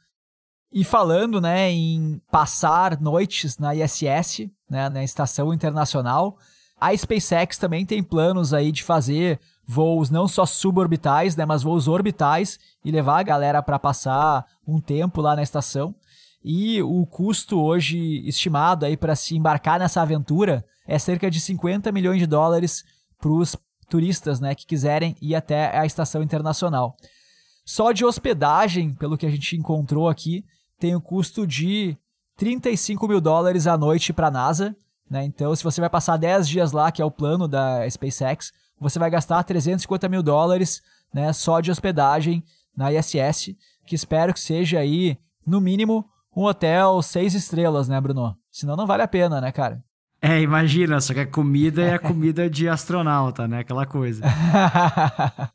E 0.73 0.83
falando, 0.83 1.41
né, 1.41 1.71
em 1.71 2.21
passar 2.29 3.01
noites 3.01 3.59
na 3.59 3.77
ISS, 3.77 4.51
né, 4.69 4.89
na 4.89 5.05
estação 5.05 5.55
internacional, 5.55 6.37
a 6.81 6.93
SpaceX 6.97 7.57
também 7.59 7.87
tem 7.87 8.03
planos 8.03 8.53
aí 8.53 8.73
de 8.73 8.83
fazer 8.83 9.39
voos 9.65 10.11
não 10.11 10.27
só 10.27 10.45
suborbitais, 10.45 11.37
né, 11.37 11.47
mas 11.47 11.63
voos 11.63 11.87
orbitais 11.87 12.59
e 12.85 12.91
levar 12.91 13.21
a 13.21 13.23
galera 13.23 13.63
para 13.63 13.79
passar 13.79 14.45
um 14.67 14.81
tempo 14.81 15.21
lá 15.21 15.37
na 15.37 15.45
estação. 15.45 15.95
E 16.43 16.83
o 16.83 17.07
custo 17.07 17.61
hoje 17.61 18.27
estimado 18.27 18.87
aí 18.87 18.97
para 18.97 19.15
se 19.15 19.37
embarcar 19.37 19.79
nessa 19.79 20.01
aventura 20.01 20.65
é 20.87 20.99
cerca 20.99 21.31
de 21.31 21.41
50 21.41 21.93
milhões 21.93 22.19
de 22.19 22.27
dólares 22.27 22.85
para 23.19 23.31
os 23.31 23.57
turistas 23.89 24.41
né, 24.41 24.55
que 24.55 24.67
quiserem 24.67 25.15
ir 25.21 25.35
até 25.35 25.77
a 25.77 25.85
estação 25.85 26.23
internacional. 26.23 26.97
Só 27.65 27.93
de 27.93 28.05
hospedagem, 28.05 28.95
pelo 28.95 29.19
que 29.19 29.27
a 29.27 29.31
gente 29.31 29.57
encontrou 29.57 30.09
aqui, 30.09 30.45
tem 30.79 30.95
o 30.95 31.01
custo 31.01 31.47
de 31.47 31.97
35 32.37 33.07
mil 33.07 33.21
dólares 33.21 33.67
à 33.67 33.77
noite 33.77 34.13
para 34.13 34.29
a 34.29 34.31
NASA. 34.31 34.75
Né? 35.09 35.25
Então, 35.25 35.55
se 35.55 35.63
você 35.63 35.81
vai 35.81 35.91
passar 35.91 36.17
10 36.17 36.49
dias 36.49 36.73
lá, 36.73 36.91
que 36.91 37.03
é 37.03 37.05
o 37.05 37.11
plano 37.11 37.47
da 37.47 37.89
SpaceX, 37.89 38.53
você 38.81 38.99
vai 38.99 39.11
gastar 39.11 39.43
350 39.43 40.09
mil 40.09 40.23
dólares 40.23 40.81
né, 41.13 41.33
só 41.33 41.61
de 41.61 41.71
hospedagem 41.71 42.43
na 42.75 42.91
ISS, 42.93 43.55
que 43.87 43.95
espero 43.95 44.33
que 44.33 44.41
seja 44.41 44.79
aí, 44.79 45.19
no 45.47 45.61
mínimo, 45.61 46.09
um 46.43 46.47
hotel 46.47 47.03
seis 47.03 47.35
estrelas, 47.35 47.89
né, 47.89 48.01
Bruno? 48.01 48.37
Senão 48.51 48.77
não 48.77 48.87
vale 48.87 49.03
a 49.03 49.09
pena, 49.09 49.41
né, 49.41 49.53
cara? 49.53 49.83
É, 50.23 50.41
imagina, 50.41 51.01
só 51.01 51.15
que 51.15 51.21
a 51.21 51.27
comida 51.27 51.83
é 51.83 51.95
a 51.95 51.99
comida 52.01 52.49
de 52.49 52.69
astronauta, 52.69 53.49
né? 53.49 53.61
Aquela 53.61 53.87
coisa. 53.87 54.23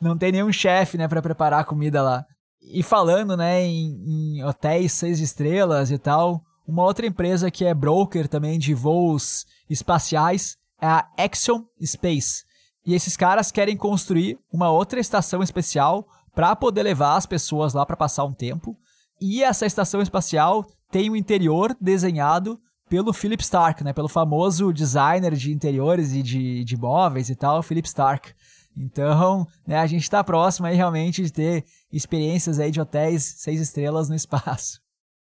Não 0.00 0.16
tem 0.16 0.32
nenhum 0.32 0.50
chefe, 0.50 0.96
né, 0.96 1.06
para 1.06 1.20
preparar 1.20 1.60
a 1.60 1.64
comida 1.64 2.02
lá. 2.02 2.24
E 2.62 2.82
falando, 2.82 3.36
né, 3.36 3.62
em, 3.62 4.38
em, 4.38 4.44
hotéis 4.44 4.92
seis 4.92 5.20
estrelas 5.20 5.90
e 5.90 5.98
tal, 5.98 6.42
uma 6.66 6.82
outra 6.84 7.06
empresa 7.06 7.50
que 7.50 7.66
é 7.66 7.74
broker 7.74 8.26
também 8.26 8.58
de 8.58 8.72
voos 8.72 9.44
espaciais 9.68 10.56
é 10.80 10.86
a 10.86 11.06
Axiom 11.18 11.64
Space. 11.84 12.44
E 12.86 12.94
esses 12.94 13.16
caras 13.16 13.52
querem 13.52 13.76
construir 13.76 14.38
uma 14.50 14.70
outra 14.70 14.98
estação 14.98 15.42
especial 15.42 16.06
para 16.34 16.56
poder 16.56 16.82
levar 16.82 17.16
as 17.16 17.26
pessoas 17.26 17.74
lá 17.74 17.84
para 17.84 17.96
passar 17.96 18.24
um 18.24 18.32
tempo. 18.32 18.76
E 19.20 19.42
essa 19.42 19.66
estação 19.66 20.00
espacial 20.00 20.66
tem 20.90 21.10
o 21.10 21.16
interior 21.16 21.76
desenhado 21.80 22.58
pelo 22.88 23.12
Philip 23.12 23.42
Stark, 23.42 23.84
né? 23.84 23.92
Pelo 23.92 24.08
famoso 24.08 24.72
designer 24.72 25.34
de 25.36 25.52
interiores 25.52 26.12
e 26.12 26.22
de, 26.22 26.64
de 26.64 26.76
móveis 26.76 27.28
e 27.30 27.36
tal, 27.36 27.62
Philip 27.62 27.86
Stark. 27.86 28.32
Então, 28.76 29.46
né, 29.66 29.78
a 29.78 29.86
gente 29.86 30.02
está 30.02 30.22
próximo 30.22 30.66
aí 30.66 30.76
realmente 30.76 31.22
de 31.22 31.32
ter 31.32 31.64
experiências 31.92 32.58
aí 32.58 32.70
de 32.70 32.80
hotéis 32.80 33.34
seis 33.38 33.60
estrelas 33.60 34.08
no 34.08 34.14
espaço. 34.14 34.80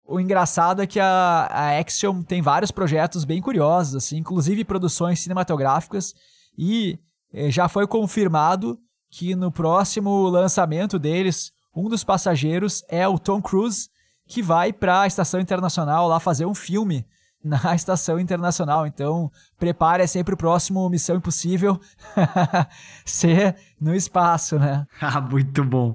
O 0.07 0.18
engraçado 0.18 0.83
é 0.83 0.87
que 0.87 0.98
a, 0.98 1.48
a 1.51 1.79
Axiom 1.79 2.22
tem 2.22 2.40
vários 2.40 2.70
projetos 2.70 3.24
bem 3.24 3.42
curiosos, 3.42 3.94
assim, 3.94 4.16
inclusive 4.16 4.64
produções 4.64 5.20
cinematográficas, 5.20 6.14
e 6.57 6.98
eh, 7.33 7.51
já 7.51 7.68
foi 7.68 7.87
confirmado 7.87 8.79
que 9.11 9.35
no 9.35 9.53
próximo 9.53 10.29
lançamento 10.29 10.98
deles, 10.98 11.53
um 11.78 11.88
dos 11.88 12.02
passageiros 12.02 12.84
é 12.88 13.06
o 13.06 13.18
Tom 13.18 13.40
Cruise, 13.40 13.88
que 14.26 14.42
vai 14.42 14.72
para 14.72 15.02
a 15.02 15.06
estação 15.06 15.40
internacional 15.40 16.08
lá 16.08 16.18
fazer 16.18 16.44
um 16.44 16.54
filme 16.54 17.06
na 17.42 17.74
estação 17.74 18.18
internacional. 18.18 18.86
Então, 18.86 19.30
prepare 19.56 20.06
sempre 20.08 20.34
o 20.34 20.36
próximo 20.36 20.88
Missão 20.88 21.16
Impossível 21.16 21.80
ser 23.06 23.56
no 23.80 23.94
espaço, 23.94 24.58
né? 24.58 24.84
Ah, 25.00 25.20
muito 25.20 25.64
bom. 25.64 25.94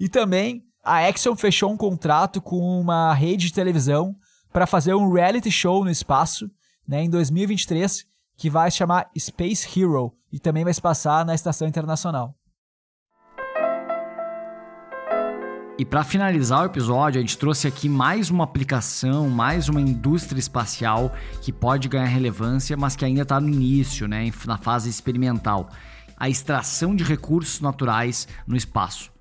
e 0.00 0.08
também 0.08 0.64
a 0.84 1.08
Exxon 1.08 1.36
fechou 1.36 1.70
um 1.70 1.76
contrato 1.76 2.40
com 2.40 2.80
uma 2.80 3.14
rede 3.14 3.46
de 3.46 3.52
televisão 3.52 4.16
para 4.52 4.66
fazer 4.66 4.94
um 4.94 5.12
reality 5.12 5.50
show 5.50 5.84
no 5.84 5.90
espaço, 5.90 6.50
né, 6.88 7.02
em 7.02 7.10
2023, 7.10 8.04
que 8.36 8.48
vai 8.48 8.70
se 8.70 8.78
chamar 8.78 9.10
Space 9.18 9.68
Hero 9.78 10.12
e 10.32 10.38
também 10.38 10.64
vai 10.64 10.72
se 10.72 10.80
passar 10.80 11.24
na 11.24 11.34
estação 11.34 11.68
internacional. 11.68 12.34
E 15.78 15.84
para 15.84 16.02
finalizar 16.02 16.62
o 16.62 16.66
episódio, 16.66 17.18
a 17.18 17.20
gente 17.20 17.36
trouxe 17.36 17.68
aqui 17.68 17.86
mais 17.86 18.30
uma 18.30 18.44
aplicação, 18.44 19.28
mais 19.28 19.68
uma 19.68 19.78
indústria 19.78 20.38
espacial 20.38 21.14
que 21.42 21.52
pode 21.52 21.86
ganhar 21.86 22.06
relevância, 22.06 22.74
mas 22.78 22.96
que 22.96 23.04
ainda 23.04 23.20
está 23.20 23.38
no 23.38 23.50
início, 23.50 24.08
né, 24.08 24.32
na 24.46 24.56
fase 24.56 24.88
experimental. 24.88 25.68
A 26.16 26.30
extração 26.30 26.96
de 26.96 27.04
recursos 27.04 27.60
naturais 27.60 28.26
no 28.46 28.56
espaço. 28.56 29.12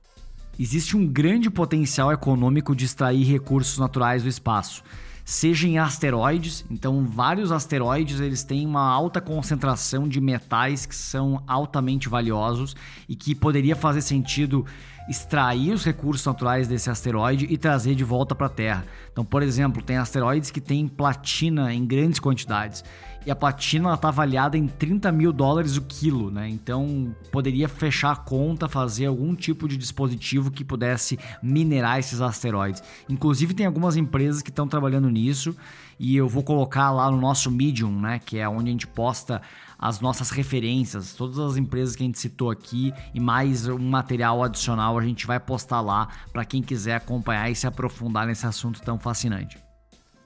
Existe 0.57 0.95
um 0.95 1.05
grande 1.05 1.49
potencial 1.49 2.09
econômico 2.13 2.73
de 2.73 2.85
extrair 2.85 3.25
recursos 3.25 3.77
naturais 3.77 4.23
do 4.23 4.29
espaço 4.29 4.81
seja 5.25 5.67
em 5.67 5.79
asteroides. 5.79 6.63
Então, 6.69 7.03
vários 7.03 7.51
asteroides 7.51 8.19
eles 8.19 8.43
têm 8.43 8.65
uma 8.65 8.87
alta 8.87 9.19
concentração 9.19 10.07
de 10.07 10.21
metais 10.21 10.85
que 10.85 10.95
são 10.95 11.43
altamente 11.47 12.07
valiosos 12.07 12.75
e 13.09 13.15
que 13.15 13.33
poderia 13.33 13.75
fazer 13.75 14.01
sentido 14.01 14.63
extrair 15.07 15.71
os 15.71 15.85
recursos 15.85 16.25
naturais 16.25 16.67
desse 16.67 16.89
asteroide 16.89 17.45
e 17.49 17.57
trazer 17.57 17.95
de 17.95 18.03
volta 18.03 18.33
para 18.33 18.47
a 18.47 18.49
Terra. 18.49 18.85
Então, 19.11 19.23
por 19.23 19.43
exemplo, 19.43 19.81
tem 19.81 19.97
asteroides 19.97 20.51
que 20.51 20.59
têm 20.59 20.87
platina 20.87 21.73
em 21.73 21.85
grandes 21.85 22.19
quantidades. 22.19 22.83
E 23.25 23.31
a 23.31 23.35
platina 23.35 23.91
está 23.95 24.09
avaliada 24.09 24.55
em 24.55 24.67
30 24.67 25.11
mil 25.11 25.33
dólares 25.33 25.77
o 25.77 25.81
quilo, 25.81 26.29
né? 26.29 26.47
Então 26.47 27.15
poderia 27.31 27.67
fechar 27.67 28.11
a 28.11 28.15
conta, 28.15 28.69
fazer 28.69 29.07
algum 29.07 29.33
tipo 29.33 29.67
de 29.67 29.77
dispositivo 29.77 30.51
que 30.51 30.63
pudesse 30.63 31.17
minerar 31.41 31.97
esses 31.97 32.21
asteroides. 32.21 32.83
Inclusive 33.09 33.55
tem 33.55 33.65
algumas 33.65 33.97
empresas 33.97 34.43
que 34.43 34.51
estão 34.51 34.67
trabalhando 34.67 35.09
nisso 35.09 35.55
e 35.99 36.15
eu 36.15 36.29
vou 36.29 36.43
colocar 36.43 36.91
lá 36.91 37.09
no 37.09 37.19
nosso 37.19 37.49
Medium, 37.49 37.99
né? 37.99 38.19
Que 38.23 38.37
é 38.37 38.47
onde 38.47 38.69
a 38.69 38.71
gente 38.71 38.85
posta 38.85 39.41
as 39.77 39.99
nossas 39.99 40.29
referências, 40.29 41.13
todas 41.13 41.39
as 41.39 41.57
empresas 41.57 41.95
que 41.95 42.03
a 42.03 42.05
gente 42.05 42.19
citou 42.19 42.49
aqui 42.49 42.93
e 43.13 43.19
mais 43.19 43.67
um 43.67 43.77
material 43.77 44.43
adicional 44.43 44.97
a 44.97 45.03
gente 45.03 45.27
vai 45.27 45.39
postar 45.39 45.81
lá 45.81 46.07
para 46.31 46.45
quem 46.45 46.61
quiser 46.61 46.95
acompanhar 46.95 47.49
e 47.49 47.55
se 47.55 47.67
aprofundar 47.67 48.27
nesse 48.27 48.45
assunto 48.45 48.81
tão 48.81 48.97
fascinante. 48.97 49.57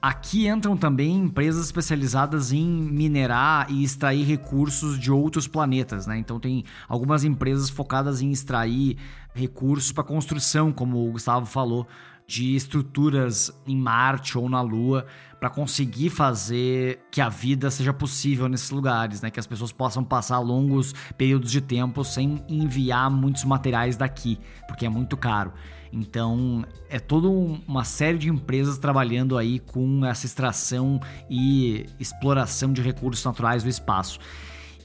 Aqui 0.02 0.48
entram 0.48 0.78
também 0.78 1.14
empresas 1.14 1.66
especializadas 1.66 2.52
em 2.52 2.66
minerar 2.66 3.70
e 3.70 3.84
extrair 3.84 4.24
recursos 4.24 4.98
de 4.98 5.12
outros 5.12 5.46
planetas, 5.46 6.06
né? 6.06 6.16
Então 6.16 6.40
tem 6.40 6.64
algumas 6.88 7.22
empresas 7.22 7.68
focadas 7.68 8.22
em 8.22 8.30
extrair 8.30 8.96
recursos 9.34 9.92
para 9.92 10.02
construção, 10.02 10.72
como 10.72 11.06
o 11.06 11.12
Gustavo 11.12 11.44
falou, 11.44 11.86
de 12.30 12.54
estruturas 12.54 13.50
em 13.66 13.76
Marte 13.76 14.38
ou 14.38 14.48
na 14.48 14.62
Lua 14.62 15.04
para 15.40 15.50
conseguir 15.50 16.10
fazer 16.10 17.00
que 17.10 17.20
a 17.20 17.28
vida 17.28 17.68
seja 17.72 17.92
possível 17.92 18.48
nesses 18.48 18.70
lugares, 18.70 19.20
né? 19.20 19.32
Que 19.32 19.40
as 19.40 19.48
pessoas 19.48 19.72
possam 19.72 20.04
passar 20.04 20.38
longos 20.38 20.94
períodos 21.18 21.50
de 21.50 21.60
tempo 21.60 22.04
sem 22.04 22.40
enviar 22.48 23.10
muitos 23.10 23.42
materiais 23.42 23.96
daqui, 23.96 24.38
porque 24.68 24.86
é 24.86 24.88
muito 24.88 25.16
caro. 25.16 25.52
Então, 25.92 26.64
é 26.88 27.00
toda 27.00 27.26
uma 27.26 27.82
série 27.82 28.16
de 28.16 28.28
empresas 28.28 28.78
trabalhando 28.78 29.36
aí 29.36 29.58
com 29.58 30.06
essa 30.06 30.24
extração 30.24 31.00
e 31.28 31.84
exploração 31.98 32.72
de 32.72 32.80
recursos 32.80 33.24
naturais 33.24 33.64
do 33.64 33.68
espaço. 33.68 34.20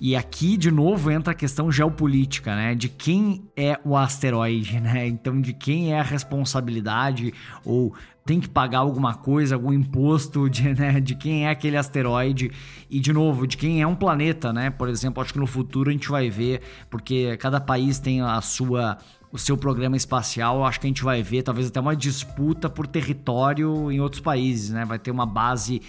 E 0.07 0.15
aqui, 0.15 0.55
de 0.55 0.69
novo, 0.69 1.09
entra 1.09 1.31
a 1.31 1.35
questão 1.35 1.71
geopolítica, 1.71 2.55
né? 2.55 2.75
De 2.75 2.87
quem 2.87 3.49
é 3.57 3.79
o 3.83 3.97
asteroide, 3.97 4.77
né? 4.79 5.07
Então, 5.07 5.41
de 5.41 5.51
quem 5.51 5.93
é 5.93 5.99
a 5.99 6.03
responsabilidade 6.03 7.33
ou 7.65 7.91
tem 8.23 8.39
que 8.39 8.47
pagar 8.47 8.79
alguma 8.79 9.15
coisa, 9.15 9.55
algum 9.55 9.73
imposto 9.73 10.47
de, 10.47 10.69
né, 10.77 10.99
de 10.99 11.15
quem 11.15 11.47
é 11.47 11.49
aquele 11.49 11.75
asteroide 11.75 12.51
e, 12.87 12.99
de 12.99 13.11
novo, 13.11 13.47
de 13.47 13.57
quem 13.57 13.81
é 13.81 13.87
um 13.87 13.95
planeta, 13.95 14.53
né? 14.53 14.69
Por 14.69 14.89
exemplo, 14.89 15.23
acho 15.23 15.33
que 15.33 15.39
no 15.39 15.47
futuro 15.47 15.89
a 15.89 15.91
gente 15.91 16.07
vai 16.07 16.29
ver, 16.29 16.61
porque 16.87 17.35
cada 17.37 17.59
país 17.59 17.97
tem 17.97 18.21
a 18.21 18.39
sua 18.41 18.99
o 19.31 19.39
seu 19.39 19.57
programa 19.57 19.97
espacial, 19.97 20.63
acho 20.63 20.79
que 20.79 20.85
a 20.85 20.89
gente 20.89 21.03
vai 21.03 21.23
ver 21.23 21.41
talvez 21.41 21.67
até 21.67 21.79
uma 21.79 21.95
disputa 21.95 22.69
por 22.69 22.85
território 22.85 23.91
em 23.91 23.99
outros 23.99 24.21
países, 24.21 24.69
né? 24.69 24.85
Vai 24.85 24.99
ter 24.99 25.09
uma 25.09 25.25
base 25.25 25.81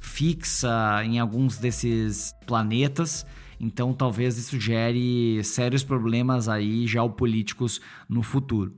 fixa 0.00 1.04
em 1.04 1.18
alguns 1.18 1.58
desses 1.58 2.34
planetas. 2.46 3.26
Então, 3.60 3.92
talvez 3.92 4.38
isso 4.38 4.58
gere 4.58 5.44
sérios 5.44 5.84
problemas 5.84 6.48
aí 6.48 6.86
geopolíticos 6.86 7.80
no 8.08 8.22
futuro. 8.22 8.74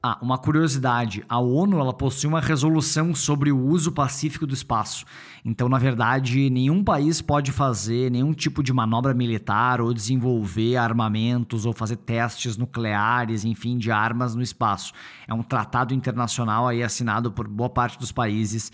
Ah, 0.00 0.16
uma 0.22 0.38
curiosidade, 0.38 1.24
a 1.28 1.40
ONU 1.40 1.80
ela 1.80 1.92
possui 1.92 2.28
uma 2.28 2.40
resolução 2.40 3.12
sobre 3.16 3.50
o 3.50 3.58
uso 3.58 3.90
pacífico 3.90 4.46
do 4.46 4.54
espaço. 4.54 5.04
Então, 5.44 5.68
na 5.68 5.76
verdade, 5.76 6.48
nenhum 6.50 6.84
país 6.84 7.20
pode 7.20 7.50
fazer 7.50 8.08
nenhum 8.08 8.32
tipo 8.32 8.62
de 8.62 8.72
manobra 8.72 9.12
militar 9.12 9.80
ou 9.80 9.92
desenvolver 9.92 10.76
armamentos 10.76 11.66
ou 11.66 11.72
fazer 11.72 11.96
testes 11.96 12.56
nucleares, 12.56 13.44
enfim, 13.44 13.76
de 13.76 13.90
armas 13.90 14.36
no 14.36 14.42
espaço. 14.42 14.92
É 15.26 15.34
um 15.34 15.42
tratado 15.42 15.92
internacional 15.92 16.68
aí 16.68 16.80
assinado 16.80 17.32
por 17.32 17.48
boa 17.48 17.68
parte 17.68 17.98
dos 17.98 18.12
países. 18.12 18.70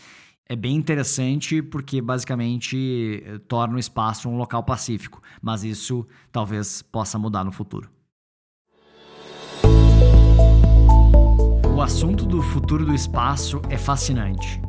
É 0.46 0.54
bem 0.54 0.76
interessante 0.76 1.62
porque 1.62 2.02
basicamente 2.02 3.22
torna 3.48 3.76
o 3.76 3.78
espaço 3.78 4.28
um 4.28 4.36
local 4.36 4.62
pacífico, 4.62 5.22
mas 5.40 5.64
isso 5.64 6.06
talvez 6.30 6.82
possa 6.82 7.18
mudar 7.18 7.44
no 7.44 7.52
futuro. 7.52 7.88
O 11.74 11.80
assunto 11.80 12.26
do 12.26 12.42
futuro 12.42 12.84
do 12.84 12.94
espaço 12.94 13.60
é 13.70 13.78
fascinante. 13.78 14.60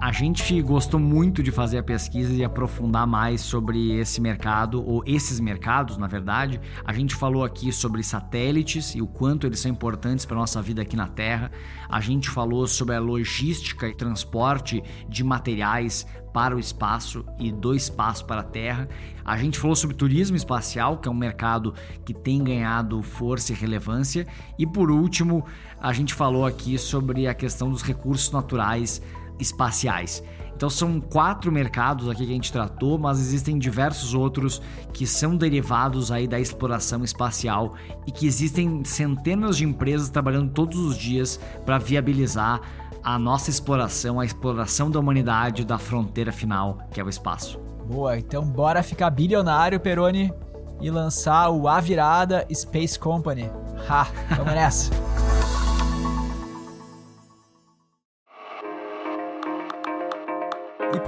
A 0.00 0.12
gente 0.12 0.62
gostou 0.62 0.98
muito 0.98 1.42
de 1.42 1.50
fazer 1.50 1.76
a 1.76 1.82
pesquisa 1.82 2.32
e 2.32 2.42
aprofundar 2.42 3.06
mais 3.06 3.42
sobre 3.42 3.92
esse 3.92 4.18
mercado, 4.18 4.82
ou 4.82 5.02
esses 5.04 5.38
mercados, 5.38 5.98
na 5.98 6.06
verdade. 6.06 6.58
A 6.86 6.92
gente 6.94 7.14
falou 7.14 7.44
aqui 7.44 7.70
sobre 7.70 8.02
satélites 8.02 8.94
e 8.94 9.02
o 9.02 9.06
quanto 9.06 9.46
eles 9.46 9.60
são 9.60 9.70
importantes 9.70 10.24
para 10.24 10.38
a 10.38 10.40
nossa 10.40 10.62
vida 10.62 10.80
aqui 10.80 10.96
na 10.96 11.06
Terra. 11.06 11.52
A 11.86 12.00
gente 12.00 12.30
falou 12.30 12.66
sobre 12.66 12.94
a 12.94 12.98
logística 12.98 13.86
e 13.88 13.94
transporte 13.94 14.82
de 15.06 15.22
materiais 15.22 16.06
para 16.32 16.56
o 16.56 16.58
espaço 16.58 17.24
e 17.38 17.52
do 17.52 17.74
espaço 17.74 18.24
para 18.24 18.40
a 18.40 18.44
Terra. 18.44 18.88
A 19.22 19.36
gente 19.36 19.58
falou 19.58 19.76
sobre 19.76 19.96
turismo 19.96 20.34
espacial, 20.34 20.96
que 20.96 21.08
é 21.08 21.10
um 21.10 21.14
mercado 21.14 21.74
que 22.06 22.14
tem 22.14 22.42
ganhado 22.42 23.02
força 23.02 23.52
e 23.52 23.54
relevância. 23.54 24.26
E 24.58 24.66
por 24.66 24.90
último, 24.90 25.44
a 25.78 25.92
gente 25.92 26.14
falou 26.14 26.46
aqui 26.46 26.78
sobre 26.78 27.26
a 27.26 27.34
questão 27.34 27.68
dos 27.68 27.82
recursos 27.82 28.30
naturais 28.30 29.02
espaciais. 29.40 30.22
Então 30.60 30.68
são 30.68 31.00
quatro 31.00 31.50
mercados 31.50 32.06
aqui 32.06 32.26
que 32.26 32.30
a 32.30 32.34
gente 32.34 32.52
tratou, 32.52 32.98
mas 32.98 33.18
existem 33.18 33.58
diversos 33.58 34.12
outros 34.12 34.60
que 34.92 35.06
são 35.06 35.34
derivados 35.34 36.12
aí 36.12 36.28
da 36.28 36.38
exploração 36.38 37.02
espacial 37.02 37.74
e 38.06 38.12
que 38.12 38.26
existem 38.26 38.84
centenas 38.84 39.56
de 39.56 39.64
empresas 39.64 40.10
trabalhando 40.10 40.52
todos 40.52 40.78
os 40.78 40.98
dias 40.98 41.40
para 41.64 41.78
viabilizar 41.78 42.60
a 43.02 43.18
nossa 43.18 43.48
exploração, 43.48 44.20
a 44.20 44.24
exploração 44.26 44.90
da 44.90 45.00
humanidade 45.00 45.64
da 45.64 45.78
fronteira 45.78 46.30
final, 46.30 46.78
que 46.90 47.00
é 47.00 47.04
o 47.04 47.08
espaço. 47.08 47.58
Boa, 47.86 48.18
então 48.18 48.44
bora 48.44 48.82
ficar 48.82 49.08
bilionário, 49.08 49.80
Peroni, 49.80 50.30
e 50.78 50.90
lançar 50.90 51.48
o 51.48 51.68
A 51.68 51.80
Virada 51.80 52.46
Space 52.52 52.98
Company. 52.98 53.50
Ha, 53.88 54.06
vamos 54.36 54.52
nessa. 54.52 54.90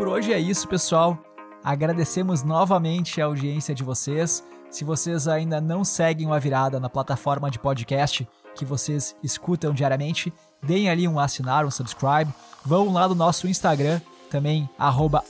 por 0.02 0.08
hoje 0.08 0.32
é 0.32 0.38
isso, 0.40 0.66
pessoal. 0.66 1.16
Agradecemos 1.62 2.42
novamente 2.42 3.22
a 3.22 3.26
audiência 3.26 3.72
de 3.72 3.84
vocês. 3.84 4.42
Se 4.68 4.82
vocês 4.82 5.28
ainda 5.28 5.60
não 5.60 5.84
seguem 5.84 6.26
o 6.26 6.34
A 6.34 6.40
Virada 6.40 6.80
na 6.80 6.90
plataforma 6.90 7.48
de 7.48 7.60
podcast 7.60 8.28
que 8.56 8.64
vocês 8.64 9.14
escutam 9.22 9.72
diariamente, 9.72 10.32
deem 10.60 10.90
ali 10.90 11.06
um 11.06 11.20
assinar, 11.20 11.64
um 11.64 11.70
subscribe. 11.70 12.34
Vão 12.64 12.92
lá 12.92 13.06
no 13.06 13.14
nosso 13.14 13.46
Instagram, 13.46 14.00
também 14.28 14.68
arroba 14.76 15.22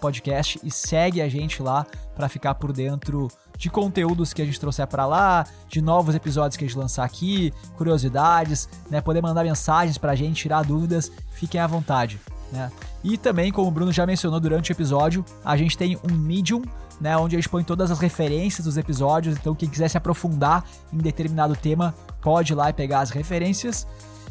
Podcast 0.00 0.58
e 0.64 0.70
segue 0.70 1.20
a 1.20 1.28
gente 1.28 1.62
lá 1.62 1.84
para 2.16 2.26
ficar 2.26 2.54
por 2.54 2.72
dentro 2.72 3.28
de 3.58 3.68
conteúdos 3.68 4.32
que 4.32 4.40
a 4.40 4.46
gente 4.46 4.58
trouxer 4.58 4.86
para 4.86 5.04
lá, 5.04 5.46
de 5.68 5.82
novos 5.82 6.14
episódios 6.14 6.56
que 6.56 6.64
a 6.64 6.66
gente 6.66 6.78
lançar 6.78 7.04
aqui, 7.04 7.52
curiosidades, 7.76 8.70
né? 8.90 9.02
Poder 9.02 9.20
mandar 9.20 9.44
mensagens 9.44 9.98
para 9.98 10.12
a 10.12 10.16
gente, 10.16 10.40
tirar 10.40 10.64
dúvidas, 10.64 11.12
fiquem 11.32 11.60
à 11.60 11.66
vontade. 11.66 12.18
Né? 12.54 12.70
E 13.02 13.18
também, 13.18 13.50
como 13.50 13.66
o 13.66 13.70
Bruno 13.70 13.92
já 13.92 14.06
mencionou 14.06 14.38
durante 14.38 14.70
o 14.70 14.72
episódio, 14.72 15.24
a 15.44 15.56
gente 15.56 15.76
tem 15.76 15.98
um 16.08 16.14
Medium, 16.14 16.62
né, 17.00 17.16
onde 17.16 17.34
a 17.34 17.38
gente 17.38 17.48
põe 17.48 17.64
todas 17.64 17.90
as 17.90 17.98
referências 17.98 18.64
dos 18.64 18.76
episódios. 18.76 19.36
Então, 19.36 19.56
quem 19.56 19.68
quiser 19.68 19.88
se 19.88 19.96
aprofundar 19.96 20.64
em 20.92 20.98
determinado 20.98 21.56
tema, 21.56 21.92
pode 22.22 22.52
ir 22.52 22.56
lá 22.56 22.70
e 22.70 22.72
pegar 22.72 23.00
as 23.00 23.10
referências. 23.10 23.86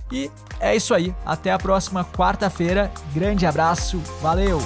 E 0.10 0.32
é 0.60 0.74
isso 0.74 0.94
aí. 0.94 1.14
Até 1.26 1.52
a 1.52 1.60
próxima 1.60 2.06
quarta-feira. 2.06 2.90
Grande 3.14 3.46
abraço. 3.46 4.00
Valeu! 4.22 4.60